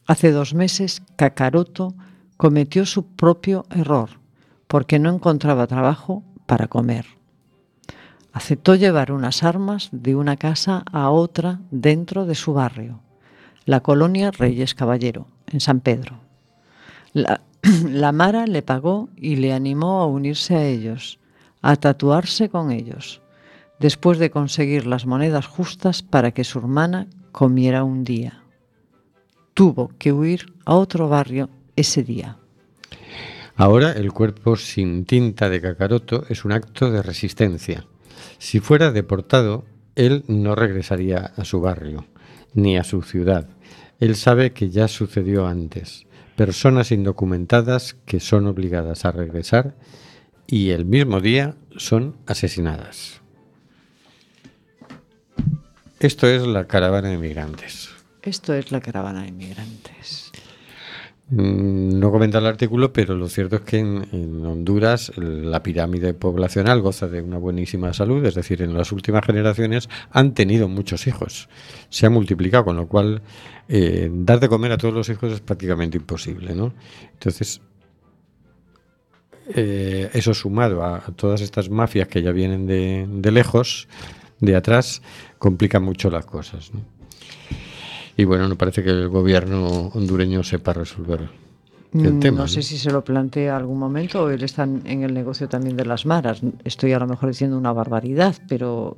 [0.06, 1.94] Hace dos meses, Kakaroto
[2.36, 4.20] cometió su propio error
[4.66, 7.06] porque no encontraba trabajo para comer.
[8.32, 13.00] Aceptó llevar unas armas de una casa a otra dentro de su barrio,
[13.66, 16.20] la colonia Reyes Caballero, en San Pedro.
[17.12, 17.42] La,
[17.84, 21.20] la Mara le pagó y le animó a unirse a ellos,
[21.60, 23.20] a tatuarse con ellos,
[23.78, 28.42] después de conseguir las monedas justas para que su hermana comiera un día.
[29.54, 32.36] Tuvo que huir a otro barrio ese día.
[33.56, 37.86] Ahora el cuerpo sin tinta de Kakaroto es un acto de resistencia.
[38.38, 39.64] Si fuera deportado,
[39.94, 42.06] él no regresaría a su barrio,
[42.54, 43.48] ni a su ciudad.
[43.98, 46.06] Él sabe que ya sucedió antes.
[46.36, 49.76] Personas indocumentadas que son obligadas a regresar
[50.46, 53.21] y el mismo día son asesinadas.
[56.02, 57.90] Esto es la caravana de migrantes.
[58.22, 60.32] Esto es la caravana de inmigrantes.
[61.30, 66.12] Mm, No comenta el artículo, pero lo cierto es que en, en Honduras la pirámide
[66.12, 71.06] poblacional goza de una buenísima salud, es decir, en las últimas generaciones han tenido muchos
[71.06, 71.48] hijos,
[71.88, 73.22] se ha multiplicado, con lo cual
[73.68, 76.74] eh, dar de comer a todos los hijos es prácticamente imposible, ¿no?
[77.12, 77.60] Entonces,
[79.54, 83.86] eh, eso sumado a, a todas estas mafias que ya vienen de, de lejos,
[84.42, 85.00] de atrás,
[85.38, 86.80] complica mucho las cosas, ¿no?
[88.16, 91.30] Y bueno, no parece que el gobierno hondureño sepa resolver
[91.94, 92.38] el Mm, tema.
[92.38, 95.48] no sé si se lo plantea algún momento o él está en en el negocio
[95.48, 96.40] también de las maras.
[96.64, 98.96] Estoy a lo mejor diciendo una barbaridad, pero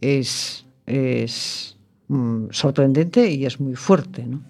[0.00, 1.76] es, es
[2.08, 4.40] mm, sorprendente y es muy fuerte, ¿no?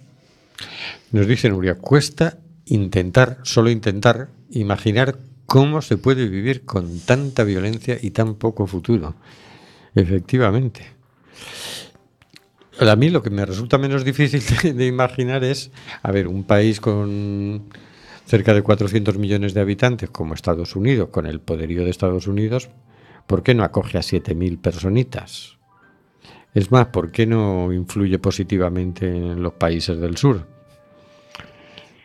[1.13, 7.97] Nos dice Nuria, cuesta intentar, solo intentar, imaginar cómo se puede vivir con tanta violencia
[8.01, 9.15] y tan poco futuro.
[9.99, 10.87] Efectivamente.
[12.79, 14.41] A mí lo que me resulta menos difícil
[14.77, 15.73] de, imaginar es,
[16.03, 17.65] a ver, un país con
[18.25, 22.69] cerca de 400 millones de habitantes como Estados Unidos, con el poderío de Estados Unidos,
[23.27, 25.59] ¿por qué no acoge a 7.000 personitas?
[26.55, 30.47] Es más, ¿por qué no influye positivamente en los países del sur?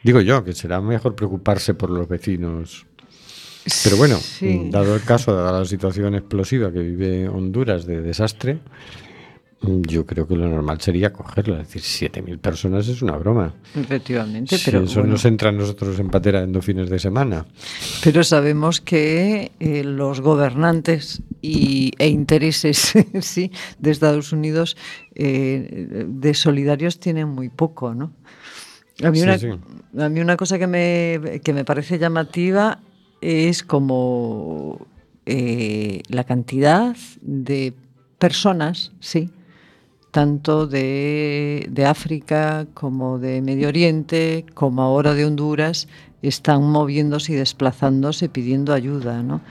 [0.02, 2.88] Digo yo, que será mejor preocuparse por los vecinos.
[3.84, 4.68] Pero bueno, Sí.
[4.70, 8.60] dado el caso, dada la situación explosiva que vive Honduras de desastre,
[9.62, 11.58] yo creo que lo normal sería acogerlo.
[11.60, 13.54] Es decir, 7.000 personas es una broma.
[13.74, 17.00] Efectivamente, Si pero, eso bueno, nos entra a nosotros en patera en dos fines de
[17.00, 17.46] semana.
[18.04, 24.76] pero sabemos que eh, los gobernantes y, e intereses sí, de Estados Unidos
[25.16, 28.12] eh, de solidarios tienen muy poco, ¿no?
[29.02, 29.48] A mí, Sí, una, sí.
[29.98, 32.80] a mí una cosa que me, que me parece llamativa
[33.24, 34.86] es como
[35.26, 37.74] eh, la cantidad de
[38.20, 39.30] personas, sí,
[40.12, 45.88] tanto de, de África como de Medio Oriente, como ahora de Honduras,
[46.22, 49.42] están moviéndose y desplazándose pidiendo ayuda, ¿no?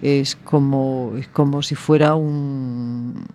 [0.00, 3.26] Es como, es como si fuera un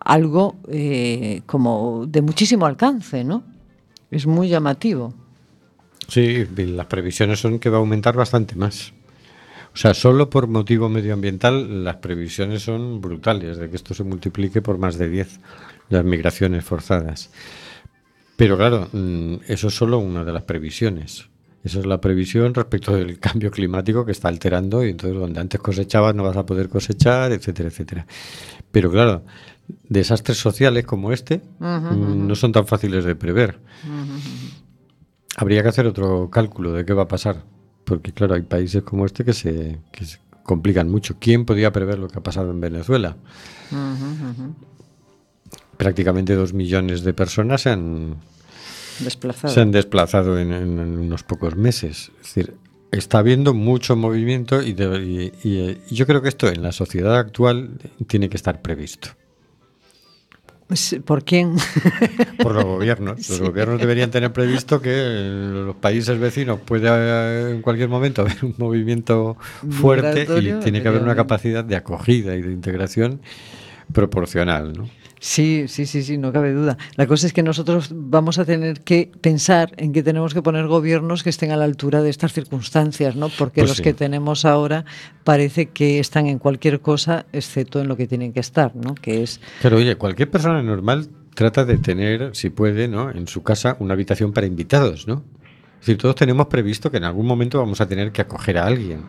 [0.00, 3.42] algo eh, como de muchísimo alcance, ¿no?
[4.10, 5.14] Es muy llamativo.
[6.08, 8.92] Sí, las previsiones son que va a aumentar bastante más.
[9.74, 14.62] O sea, solo por motivo medioambiental las previsiones son brutales, de que esto se multiplique
[14.62, 15.40] por más de 10,
[15.88, 17.30] las migraciones forzadas.
[18.36, 21.28] Pero claro, mm, eso es solo una de las previsiones.
[21.64, 25.60] Esa es la previsión respecto del cambio climático que está alterando y entonces donde antes
[25.60, 28.06] cosechabas no vas a poder cosechar, etcétera, etcétera.
[28.70, 29.24] Pero claro,
[29.88, 33.58] desastres sociales como este mm, no son tan fáciles de prever.
[35.36, 37.42] Habría que hacer otro cálculo de qué va a pasar,
[37.84, 41.16] porque claro, hay países como este que se, que se complican mucho.
[41.18, 43.16] ¿Quién podía prever lo que ha pasado en Venezuela?
[45.76, 48.16] Prácticamente dos millones de personas se han,
[49.00, 49.52] Desplazado.
[49.52, 52.12] se han desplazado en, en- en unos pocos meses.
[52.20, 52.54] Es decir,
[52.92, 55.02] está habiendo mucho movimiento y, de-
[55.42, 57.70] y- y- y yo creo que esto en la sociedad actual
[58.06, 59.08] tiene que estar previsto.
[60.72, 61.56] Sí, ¿Por quién?
[62.42, 63.28] Por los gobiernos.
[63.28, 68.22] Los gobiernos deberían tener previsto que en los países vecinos puede eh, en cualquier momento
[68.22, 69.36] haber un movimiento
[69.70, 71.16] fuerte Migratorio, y tiene que haber una efectivamente.
[71.16, 73.20] capacidad de acogida y de integración
[73.92, 74.72] proporcional.
[74.72, 74.88] ¿no?
[75.26, 76.76] Sí, sí, sí, sí, no cabe duda.
[76.96, 80.66] La cosa es que nosotros vamos a tener que pensar en que tenemos que poner
[80.66, 83.30] gobiernos que estén a la altura de estas circunstancias, ¿no?
[83.30, 83.82] Porque Pues los sí.
[83.82, 84.84] que tenemos ahora
[85.24, 88.94] parece que están en cualquier cosa excepto en lo que tienen que estar, ¿no?
[88.94, 93.10] Que es Pero oye, cualquier persona normal trata de tener, si puede, ¿no?
[93.10, 95.24] en su casa una habitación para invitados, ¿no?
[95.80, 98.66] Es decir, todos tenemos previsto que en algún momento vamos a tener que acoger a
[98.66, 99.00] alguien.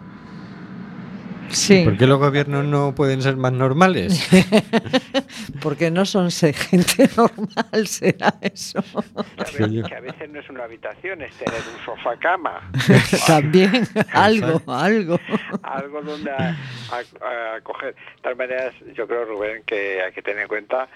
[1.50, 4.28] Sí, ¿Por qué los gobiernos no pueden ser más normales?
[5.62, 8.82] porque no son gente normal, será eso.
[9.38, 12.70] Que a, que veces no es una habitación, es tener un sofá cama.
[13.28, 15.20] También algo, algo.
[15.64, 16.56] algo donde a,
[16.92, 17.96] a- a coger.
[17.96, 20.88] De todas maneras, yo creo, Rubén, que hay que tener en cuenta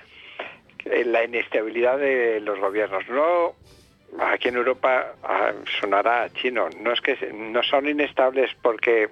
[0.77, 3.03] que la inestabilidad de los gobiernos.
[3.09, 3.55] No,
[4.25, 9.09] aquí en Europa ah, sonará chino, no es que se- no son inestables porque,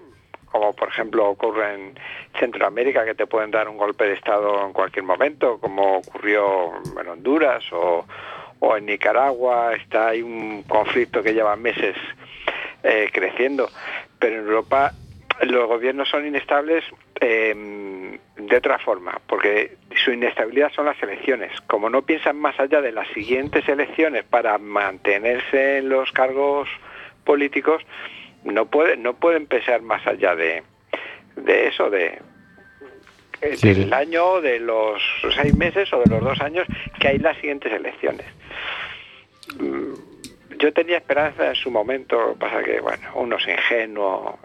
[0.51, 1.99] como por ejemplo ocurre en
[2.39, 7.07] Centroamérica, que te pueden dar un golpe de Estado en cualquier momento, como ocurrió en
[7.07, 8.05] Honduras o,
[8.75, 11.95] en Nicaragua, está hay un conflicto que lleva meses
[12.83, 13.69] eh, creciendo.
[14.19, 14.93] Pero en Europa
[15.41, 16.83] los gobiernos son inestables
[17.19, 21.51] eh, de otra forma, porque su inestabilidad son las elecciones.
[21.61, 26.69] Como no piensan más allá de las siguientes elecciones para mantenerse en los cargos
[27.23, 27.83] políticos,
[28.43, 30.63] no pueden, no pueden pensar más allá de,
[31.35, 32.19] de eso, de
[33.41, 33.93] eh, Sí, del sí.
[33.93, 35.01] año, de los
[35.35, 36.65] seis meses o de los dos años
[36.99, 38.25] que hay las siguientes elecciones
[40.59, 44.39] yo tenía esperanza en su momento, pasa que, bueno, uno es ingenuo,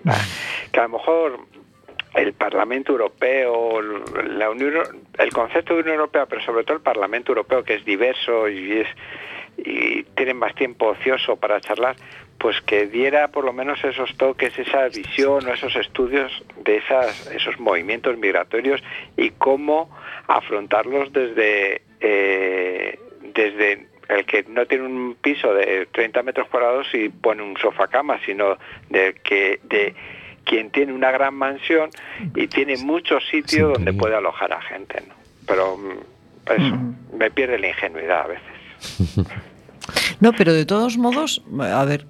[0.72, 1.38] que a lo mejor
[2.14, 4.74] el Parlamento Europeo, la Unión,
[5.18, 8.80] el concepto de Unión Europea, pero sobre todo el Parlamento Europeo, que es diverso y
[8.80, 8.88] es
[9.54, 11.94] y tienen más tiempo ocioso para charlar,
[12.42, 16.32] pues que diera por lo menos esos toques, esa visión o esos estudios
[16.64, 18.82] de esas, esos movimientos migratorios
[19.16, 22.98] y cómo afrontarlos desde, eh,
[23.32, 27.86] desde el que no tiene un piso de 30 metros cuadrados y pone un sofá
[27.86, 28.58] cama, sino
[28.90, 29.94] de que de
[30.44, 31.90] quien tiene una gran mansión
[32.34, 35.14] y tiene muchos sitios donde puede alojar a gente, ¿no?
[35.46, 36.76] Pero mm, eso,
[37.16, 39.26] me pierde la ingenuidad a veces.
[40.20, 42.06] No, pero de todos modos, a ver,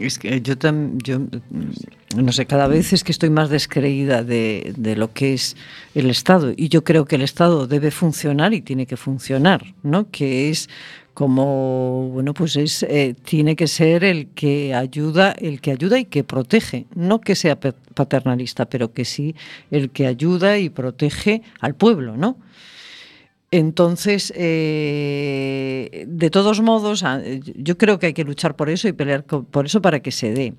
[0.00, 1.20] es que yo, tam- yo
[2.16, 5.56] no sé, cada vez es que estoy más descreída de, de lo que es
[5.94, 10.10] el Estado y yo creo que el Estado debe funcionar y tiene que funcionar, ¿no?
[10.10, 10.68] Que es
[11.14, 16.04] como, bueno, pues es, eh, tiene que ser el que ayuda, el que ayuda y
[16.04, 19.34] que protege, no que sea paternalista, pero que sí
[19.70, 22.36] el que ayuda y protege al pueblo, ¿no?
[23.58, 27.22] Entonces, eh, de todos modos, a-
[27.68, 30.32] yo creo que hay que luchar por eso y pelear por eso para que se
[30.32, 30.54] dé.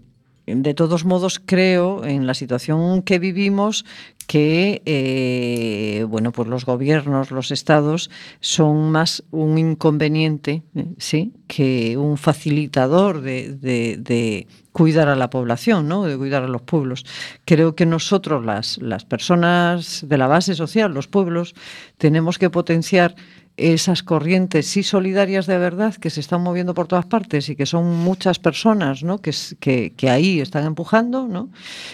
[0.48, 3.84] De todos modos, creo en la situación que vivimos
[4.28, 10.64] que eh, bueno, pues los gobiernos, los estados son más un inconveniente,
[10.98, 16.04] sí, que un facilitador de, de- de cuidar a la población, ¿no?
[16.04, 17.06] de cuidar a los pueblos.
[17.46, 21.56] Creo que nosotros, las, las personas de la base social, los pueblos,
[21.98, 23.16] tenemos que potenciar
[23.58, 27.66] esas corrientes sí solidarias de verdad que se están moviendo por todas partes y que
[27.66, 29.20] son muchas personas ¿no?
[29.20, 31.50] que, que ahí están empujando ¿no?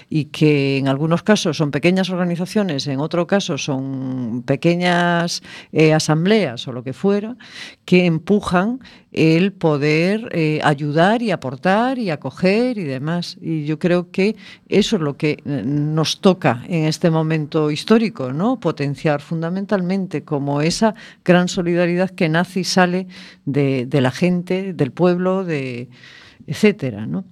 [0.09, 5.41] y que en algunos casos son pequeñas organizaciones, en otro caso son pequeñas
[5.72, 7.38] eh, asambleas o lo que fuera,
[7.86, 8.80] que empujan
[9.12, 13.38] el poder eh, ayudar y aportar y acoger y demás.
[13.42, 14.36] Y yo creo que
[14.70, 18.60] eso es lo que eh, nos toca en este momento histórico, ¿no?
[18.60, 23.08] Potenciar fundamentalmente como esa gran solidaridad que nace y sale
[23.46, 25.90] de, de la gente, del pueblo, de
[26.48, 27.26] etcétera, ¿no?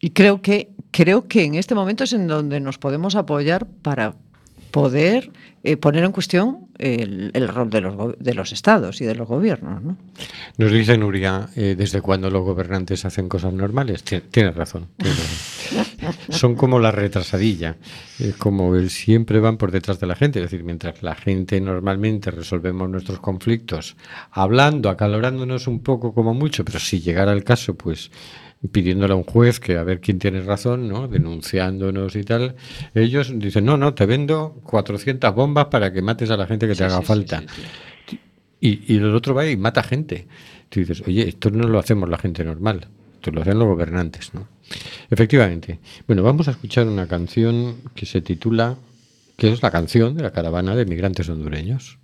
[0.00, 4.14] Y creo que creo que en este momento es en donde nos podemos apoyar para
[4.80, 5.30] poder
[5.64, 9.26] eh, poner en cuestión el, el rol de los, de los estados y de los
[9.26, 9.82] gobiernos.
[9.82, 9.96] ¿no?
[10.58, 14.04] Nos dice Nuria, eh, ¿desde cuándo los gobernantes hacen cosas normales?
[14.04, 14.88] Tien- Tienes razón.
[14.98, 16.14] tienes razón.
[16.28, 17.76] Son como la retrasadilla,
[18.20, 20.40] eh, como el siempre van por detrás de la gente.
[20.40, 23.96] Es decir, mientras la gente normalmente resolvemos nuestros conflictos
[24.30, 28.10] hablando, acalorándonos un poco como mucho, pero si llegara el caso, pues
[28.70, 31.08] pidiéndole a un juez que a ver quién tiene razón, ¿no?
[31.08, 32.56] denunciándonos y tal,
[32.94, 36.74] ellos dicen, no, no, te vendo 400 bombas para que mates a la gente que
[36.74, 37.42] te haga falta.
[38.60, 40.26] Y, y el otro va y mata gente.
[40.68, 44.34] Tú dices, oye, esto no lo hacemos la gente normal, esto lo hacen los gobernantes,
[44.34, 44.48] ¿no?
[45.10, 45.78] Efectivamente.
[46.06, 48.76] Bueno, vamos a escuchar una canción que se titula,
[49.36, 51.98] que es la canción de la caravana de migrantes hondureños.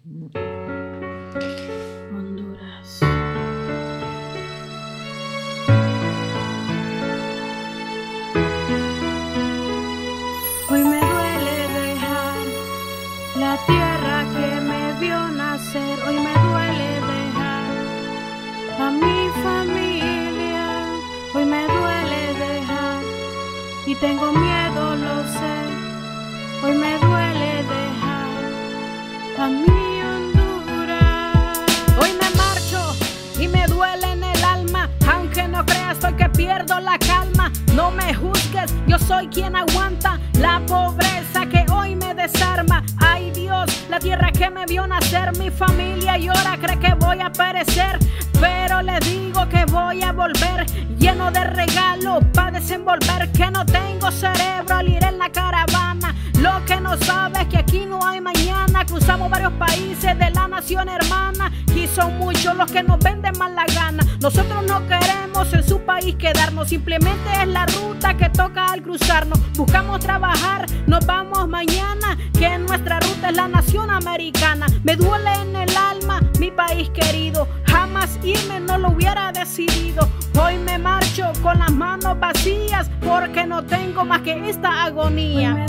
[36.63, 37.51] Pierdo la calma.
[37.75, 42.85] No me juzgues, yo soy quien aguanta la pobreza que hoy me desarma.
[42.99, 47.21] Ay Dios, la tierra que me vio nacer, mi familia y ahora cree que voy
[47.21, 47.99] a perecer.
[48.41, 50.67] Pero le digo que voy a volver
[50.99, 53.31] lleno de regalos para desenvolver.
[53.33, 56.15] Que no tengo cerebro al ir en la caravana.
[56.39, 58.85] Lo que no sabes es que aquí no hay mañana.
[58.85, 61.51] Cruzamos varios países de la nación hermana.
[61.75, 64.03] Y son muchos los que nos venden mal la gana.
[64.21, 65.32] Nosotros no queremos
[65.83, 66.69] país quedarnos.
[66.69, 69.39] Simplemente es la ruta que toca al cruzarnos.
[69.57, 72.17] Buscamos trabajar, nos vamos mañana.
[72.39, 74.67] Que nuestra ruta es la nación americana.
[74.83, 77.47] Me duele en el alma mi país querido.
[77.67, 80.09] Jamás irme no lo hubiera decidido.
[80.39, 85.67] Hoy me marcho con las manos vacías porque no tengo más que esta agonía.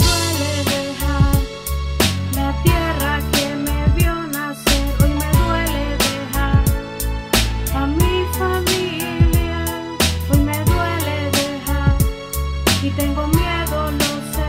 [12.96, 14.48] Tengo miedo, lo sé.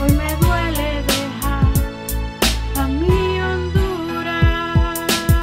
[0.00, 1.64] Hoy me duele dejar
[2.76, 4.98] a mi Honduras.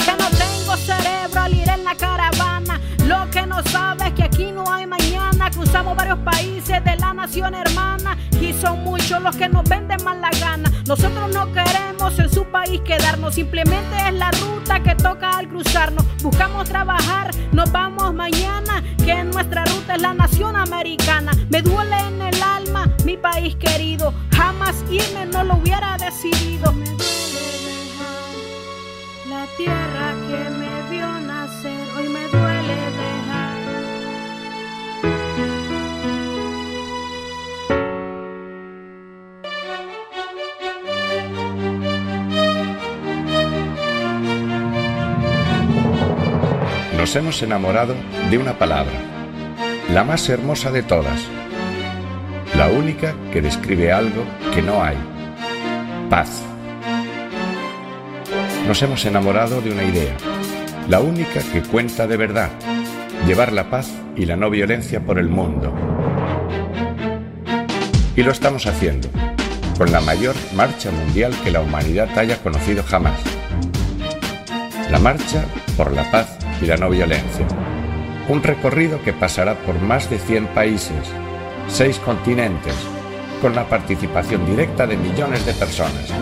[0.05, 2.79] que no tengo cerebro al ir en la caravana.
[3.05, 5.51] Lo que no sabes es que aquí no hay mañana.
[5.51, 8.17] Cruzamos varios países de la nación hermana.
[8.39, 10.71] Y son muchos los que nos venden mal la gana.
[10.85, 13.35] Nosotros no queremos en su país quedarnos.
[13.35, 16.05] Simplemente es la ruta que toca al cruzarnos.
[16.21, 18.83] Buscamos trabajar, nos vamos mañana.
[19.03, 21.31] Que nuestra ruta es la nación americana.
[21.49, 24.13] Me duele en el alma mi país querido.
[24.35, 26.71] Jamás irme no lo hubiera decidido.
[26.73, 28.33] Me duele dejar
[29.29, 31.87] la tierra que me vio nacer.
[31.97, 32.42] Hoy me duele
[47.03, 47.95] Nos hemos enamorado
[48.31, 48.93] de una palabra,
[49.91, 51.19] la más hermosa de todas,
[52.55, 54.23] la única que describe algo
[54.55, 54.95] que no hay,
[56.09, 56.29] paz.
[58.65, 60.15] Nos hemos enamorado de una idea,
[60.87, 62.51] la única que cuenta de verdad,
[63.27, 65.75] llevar la paz y la no violencia por el mundo.
[68.15, 69.09] Y lo estamos haciendo,
[69.77, 73.19] con la mayor marcha mundial que la humanidad haya conocido jamás.
[74.89, 75.43] La marcha
[75.75, 77.45] por la paz y la no violencia.
[78.29, 81.09] Un recorrido que pasará por más de 100 países,
[81.67, 82.73] 6 continentes,
[83.41, 86.13] con la participación directa de millones de personas.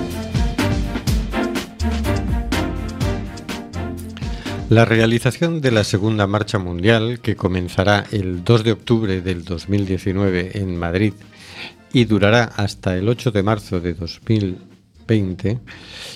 [4.70, 10.58] La realización de la Segunda Marcha Mundial, que comenzará el 2 de octubre del 2019
[10.58, 11.14] en Madrid
[11.94, 14.70] y durará hasta el 8 de marzo de 2020,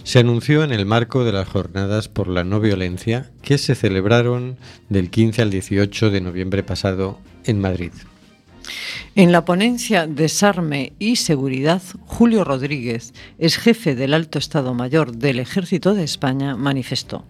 [0.04, 4.58] se anunció en el marco de las Jornadas por la No Violencia que se celebraron
[4.90, 7.92] del 15 al 18 de noviembre pasado en Madrid.
[9.16, 15.40] En la ponencia Desarme y Seguridad, Julio Rodríguez, ex jefe del Alto Estado Mayor del
[15.40, 17.26] Ejército de España, manifestó.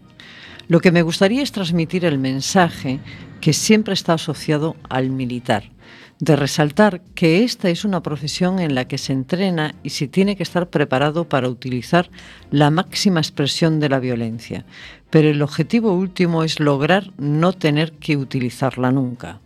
[0.68, 3.00] Lo que me gustaría es transmitir el mensaje
[3.42, 5.72] que siempre está asociado al militar,
[6.20, 10.36] de resaltar que esta es una profesión en la que se entrena y se tiene
[10.36, 12.10] que estar preparado para utilizar
[12.52, 14.66] la máxima expresión de la violencia,
[15.10, 19.40] pero el objetivo último es lograr no tener que utilizarla nunca.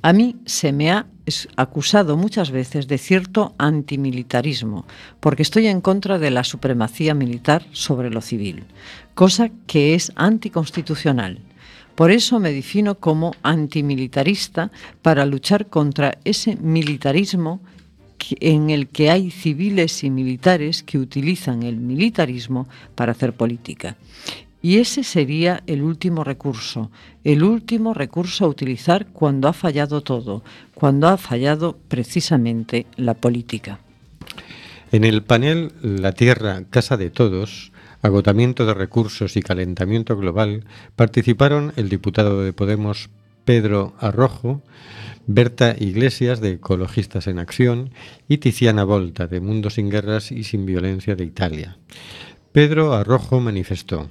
[0.00, 1.06] A mí se me ha
[1.56, 4.86] acusado muchas veces de cierto antimilitarismo,
[5.20, 8.64] porque estoy en contra de la supremacía militar sobre lo civil,
[9.14, 11.38] cosa que es anticonstitucional.
[12.02, 14.72] Por eso me defino como antimilitarista
[15.02, 17.60] para luchar contra ese militarismo
[18.40, 23.96] en el que hay civiles y militares que utilizan el militarismo para hacer política.
[24.60, 26.90] Y ese sería el último recurso,
[27.22, 30.42] el último recurso a utilizar cuando ha fallado todo,
[30.74, 33.78] cuando ha fallado precisamente la política.
[34.90, 37.71] En el panel La Tierra, Casa de Todos,
[38.02, 40.64] agotamiento de recursos y calentamiento global,
[40.96, 43.10] participaron el diputado de Podemos
[43.44, 44.62] Pedro Arrojo,
[45.26, 47.90] Berta Iglesias de Ecologistas en Acción
[48.28, 51.78] y Tiziana Volta de Mundo sin Guerras y sin Violencia de Italia.
[52.52, 54.10] Pedro Arrojo manifestó,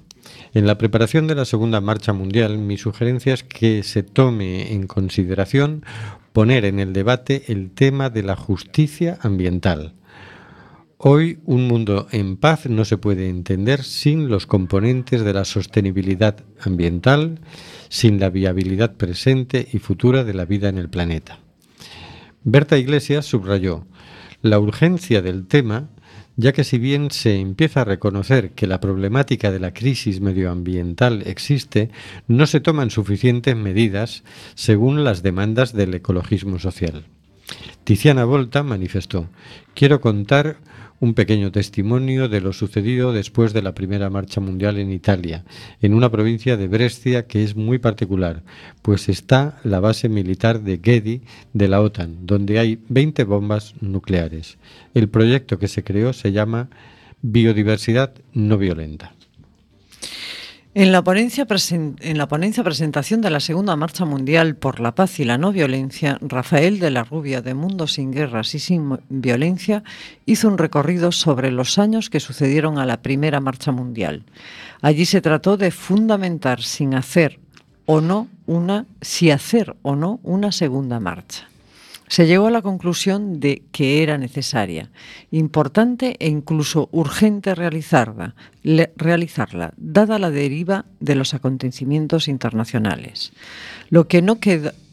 [0.53, 4.87] en la preparación de la Segunda Marcha Mundial, mi sugerencia es que se tome en
[4.87, 5.85] consideración
[6.33, 9.93] poner en el debate el tema de la justicia ambiental.
[11.03, 16.45] Hoy un mundo en paz no se puede entender sin los componentes de la sostenibilidad
[16.59, 17.39] ambiental,
[17.89, 21.39] sin la viabilidad presente y futura de la vida en el planeta.
[22.43, 23.87] Berta Iglesias subrayó
[24.43, 25.89] la urgencia del tema,
[26.35, 31.23] ya que si bien se empieza a reconocer que la problemática de la crisis medioambiental
[31.25, 31.89] existe,
[32.27, 34.23] no se toman suficientes medidas
[34.53, 37.05] según las demandas del ecologismo social.
[37.85, 39.29] Tiziana Volta manifestó,
[39.73, 40.57] quiero contar
[41.01, 45.43] un pequeño testimonio de lo sucedido después de la primera marcha mundial en Italia,
[45.81, 48.43] en una provincia de Brescia que es muy particular,
[48.83, 51.21] pues está la base militar de Gedi
[51.53, 54.59] de la OTAN, donde hay 20 bombas nucleares.
[54.93, 56.69] El proyecto que se creó se llama
[57.23, 59.13] Biodiversidad no violenta.
[60.73, 65.51] En la, ponencia presentación de la Segunda Marcha Mundial por la Paz y la No
[65.51, 69.83] Violencia, Rafael de la Rubia, de Mundo sin Guerras y sin Violencia,
[70.25, 74.23] hizo un recorrido sobre los años que sucedieron a la Primera Marcha Mundial.
[74.81, 77.37] Allí se trató de fundamentar sin hacer
[77.85, 81.50] o no una, si hacer o no una segunda marcha.
[82.11, 84.89] Se llegó a la conclusión de que era necesaria,
[85.31, 88.35] importante e incluso urgente realizarla,
[88.97, 93.31] realizarla, dada la deriva de los acontecimientos internacionales.
[93.89, 94.39] Lo que no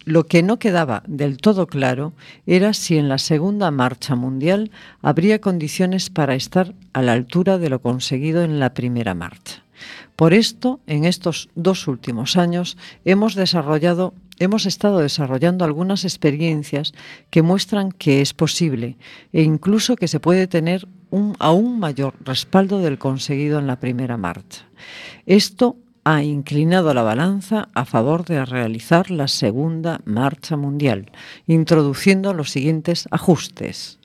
[0.04, 2.12] lo que no quedaba del todo claro
[2.46, 4.70] era si en la segunda marcha mundial
[5.02, 9.64] habría condiciones para estar a la altura de lo conseguido en la primera marcha.
[10.14, 16.92] Por esto, en estos dos últimos años hemos desarrollado hemos estado desarrollando algunas experiencias
[17.30, 18.96] que muestran que es posible
[19.32, 24.16] e incluso que se puede tener un aún mayor respaldo del conseguido en la primera
[24.16, 24.66] marcha.
[25.26, 31.10] Esto ha inclinado la balanza a favor de realizar la segunda marcha mundial,
[31.46, 33.98] introduciendo los siguientes ajustes.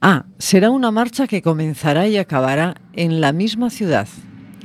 [0.00, 0.24] A.
[0.38, 4.08] Será una marcha que comenzará y acabará en la misma ciudad.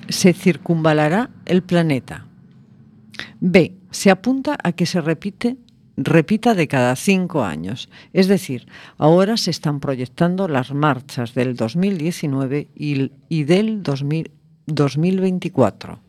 [0.09, 2.25] Se circunvalará el planeta.
[3.39, 3.76] B.
[3.91, 5.57] Se apunta a que se repite,
[5.97, 7.89] repita de cada cinco años.
[8.13, 8.67] Es decir,
[8.97, 14.31] ahora se están proyectando las marchas del 2019 y, del 2000
[14.67, 15.99] 2024.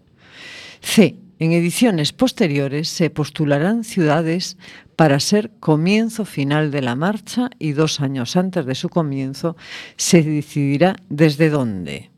[0.80, 1.16] C.
[1.40, 4.58] En ediciones posteriores se postularán ciudades
[4.96, 9.56] para ser comienzo final de la marcha y dos años antes de su comienzo
[9.96, 12.10] se decidirá desde dónde.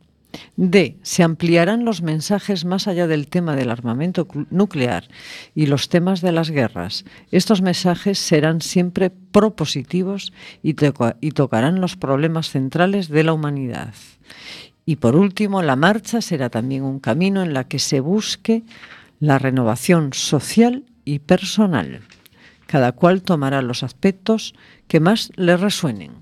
[0.56, 0.98] D.
[1.02, 5.08] Se ampliarán los mensajes más allá del tema del armamento nuclear
[5.54, 7.04] y los temas de las guerras.
[7.30, 10.76] Estos mensajes serán siempre propositivos y,
[11.20, 13.94] y tocarán los problemas centrales de la humanidad.
[14.84, 18.64] Y por último, la marcha será también un camino en la que se busque
[19.20, 22.00] la renovación social y personal.
[22.66, 24.54] Cada cual tomará los aspectos
[24.88, 26.12] que más le resuenen.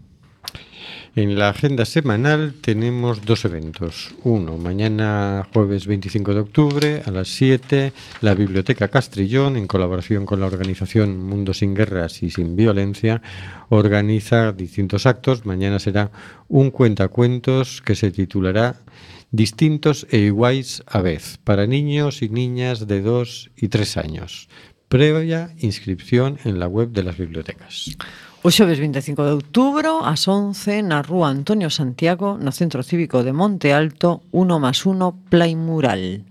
[1.19, 4.15] En la agenda semanal tenemos dos eventos.
[4.23, 10.39] Uno, mañana jueves 25 de octubre a las 7, la Biblioteca Castrillón, en colaboración con
[10.39, 13.21] la organización Mundo sin Guerras y Sin Violencia,
[13.69, 15.45] organiza distintos actos.
[15.45, 16.13] Mañana será
[16.47, 18.77] un cuentacuentos que se titulará
[19.33, 24.49] Distintos e iguais a vez, para niños y niñas de 2 y 3 años.
[24.89, 27.97] Previa inscripción en la web de las bibliotecas.
[28.49, 33.37] O xoves 25 de outubro, ás 11, na rúa Antonio Santiago, no Centro Cívico de
[33.37, 36.25] Monte Alto, 1 más 1 Play Mural.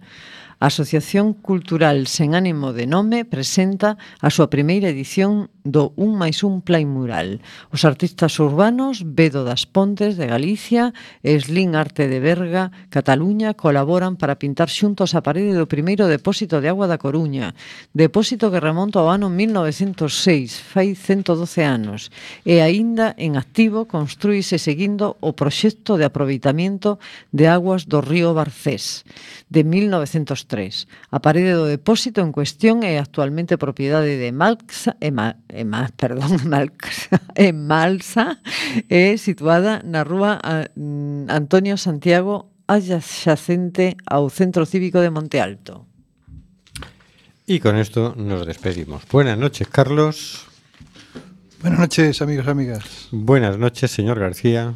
[0.60, 6.42] A Asociación Cultural Sen Ánimo de Nome presenta a súa primeira edición do Un máis
[6.42, 7.46] un Play Mural.
[7.70, 14.18] Os artistas urbanos Bedo das Pontes de Galicia e Slin Arte de Berga, Cataluña, colaboran
[14.18, 17.54] para pintar xuntos a parede do primeiro depósito de agua da Coruña,
[17.94, 20.10] depósito que remonta ao ano 1906,
[20.58, 22.10] fai 112 anos,
[22.50, 26.98] e aínda en activo construíse seguindo o proxecto de aproveitamiento
[27.30, 29.06] de aguas do río Barcés
[29.54, 30.88] de 1930 1903.
[31.12, 35.92] A parede do depósito en cuestión é actualmente propiedade de Malxa, e Ma, e Ma,
[36.00, 38.40] perdón, Malxa, e Malsa
[38.88, 40.40] é situada na rúa
[40.76, 45.86] mm, Antonio Santiago adxacente ao Centro Cívico de Monte Alto.
[47.48, 49.08] Y con esto nos despedimos.
[49.08, 50.46] Buenas noches, Carlos.
[51.62, 53.08] Buenas noches, amigos y amigas.
[53.12, 54.76] Buenas noches, señor García.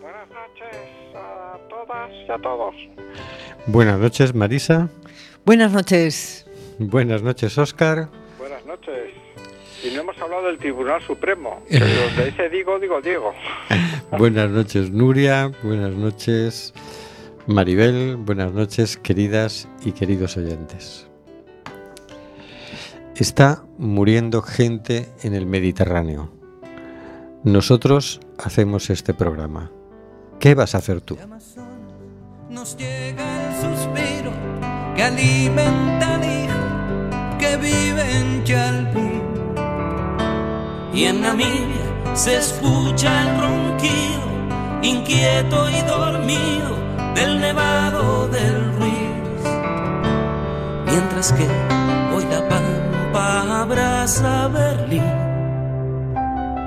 [0.00, 0.78] Buenas noches
[1.16, 2.74] a todas y a todos.
[3.66, 4.88] Buenas noches, Marisa.
[5.44, 6.46] Buenas noches.
[6.78, 8.08] Buenas noches, Óscar.
[8.38, 9.12] Buenas noches.
[9.84, 11.62] Y no hemos hablado del Tribunal Supremo.
[11.68, 13.32] Pero donde dice digo, digo, Diego.
[14.18, 15.50] Buenas noches, Nuria.
[15.64, 16.74] Buenas noches,
[17.46, 18.16] Maribel.
[18.16, 21.08] Buenas noches, queridas y queridos oyentes.
[23.16, 26.30] Está muriendo gente en el Mediterráneo.
[27.42, 29.72] Nosotros hacemos este programa.
[30.38, 31.16] ¿Qué vas a hacer tú?
[32.50, 33.25] Nos llega
[34.96, 39.22] que alimenta al hijo que vive en Chalpín.
[40.94, 44.26] Y en Namibia se escucha el ronquido,
[44.82, 46.74] inquieto y dormido,
[47.14, 49.42] del nevado del Ruiz.
[50.86, 51.46] Mientras que
[52.14, 55.15] hoy la pampa abraza Berlín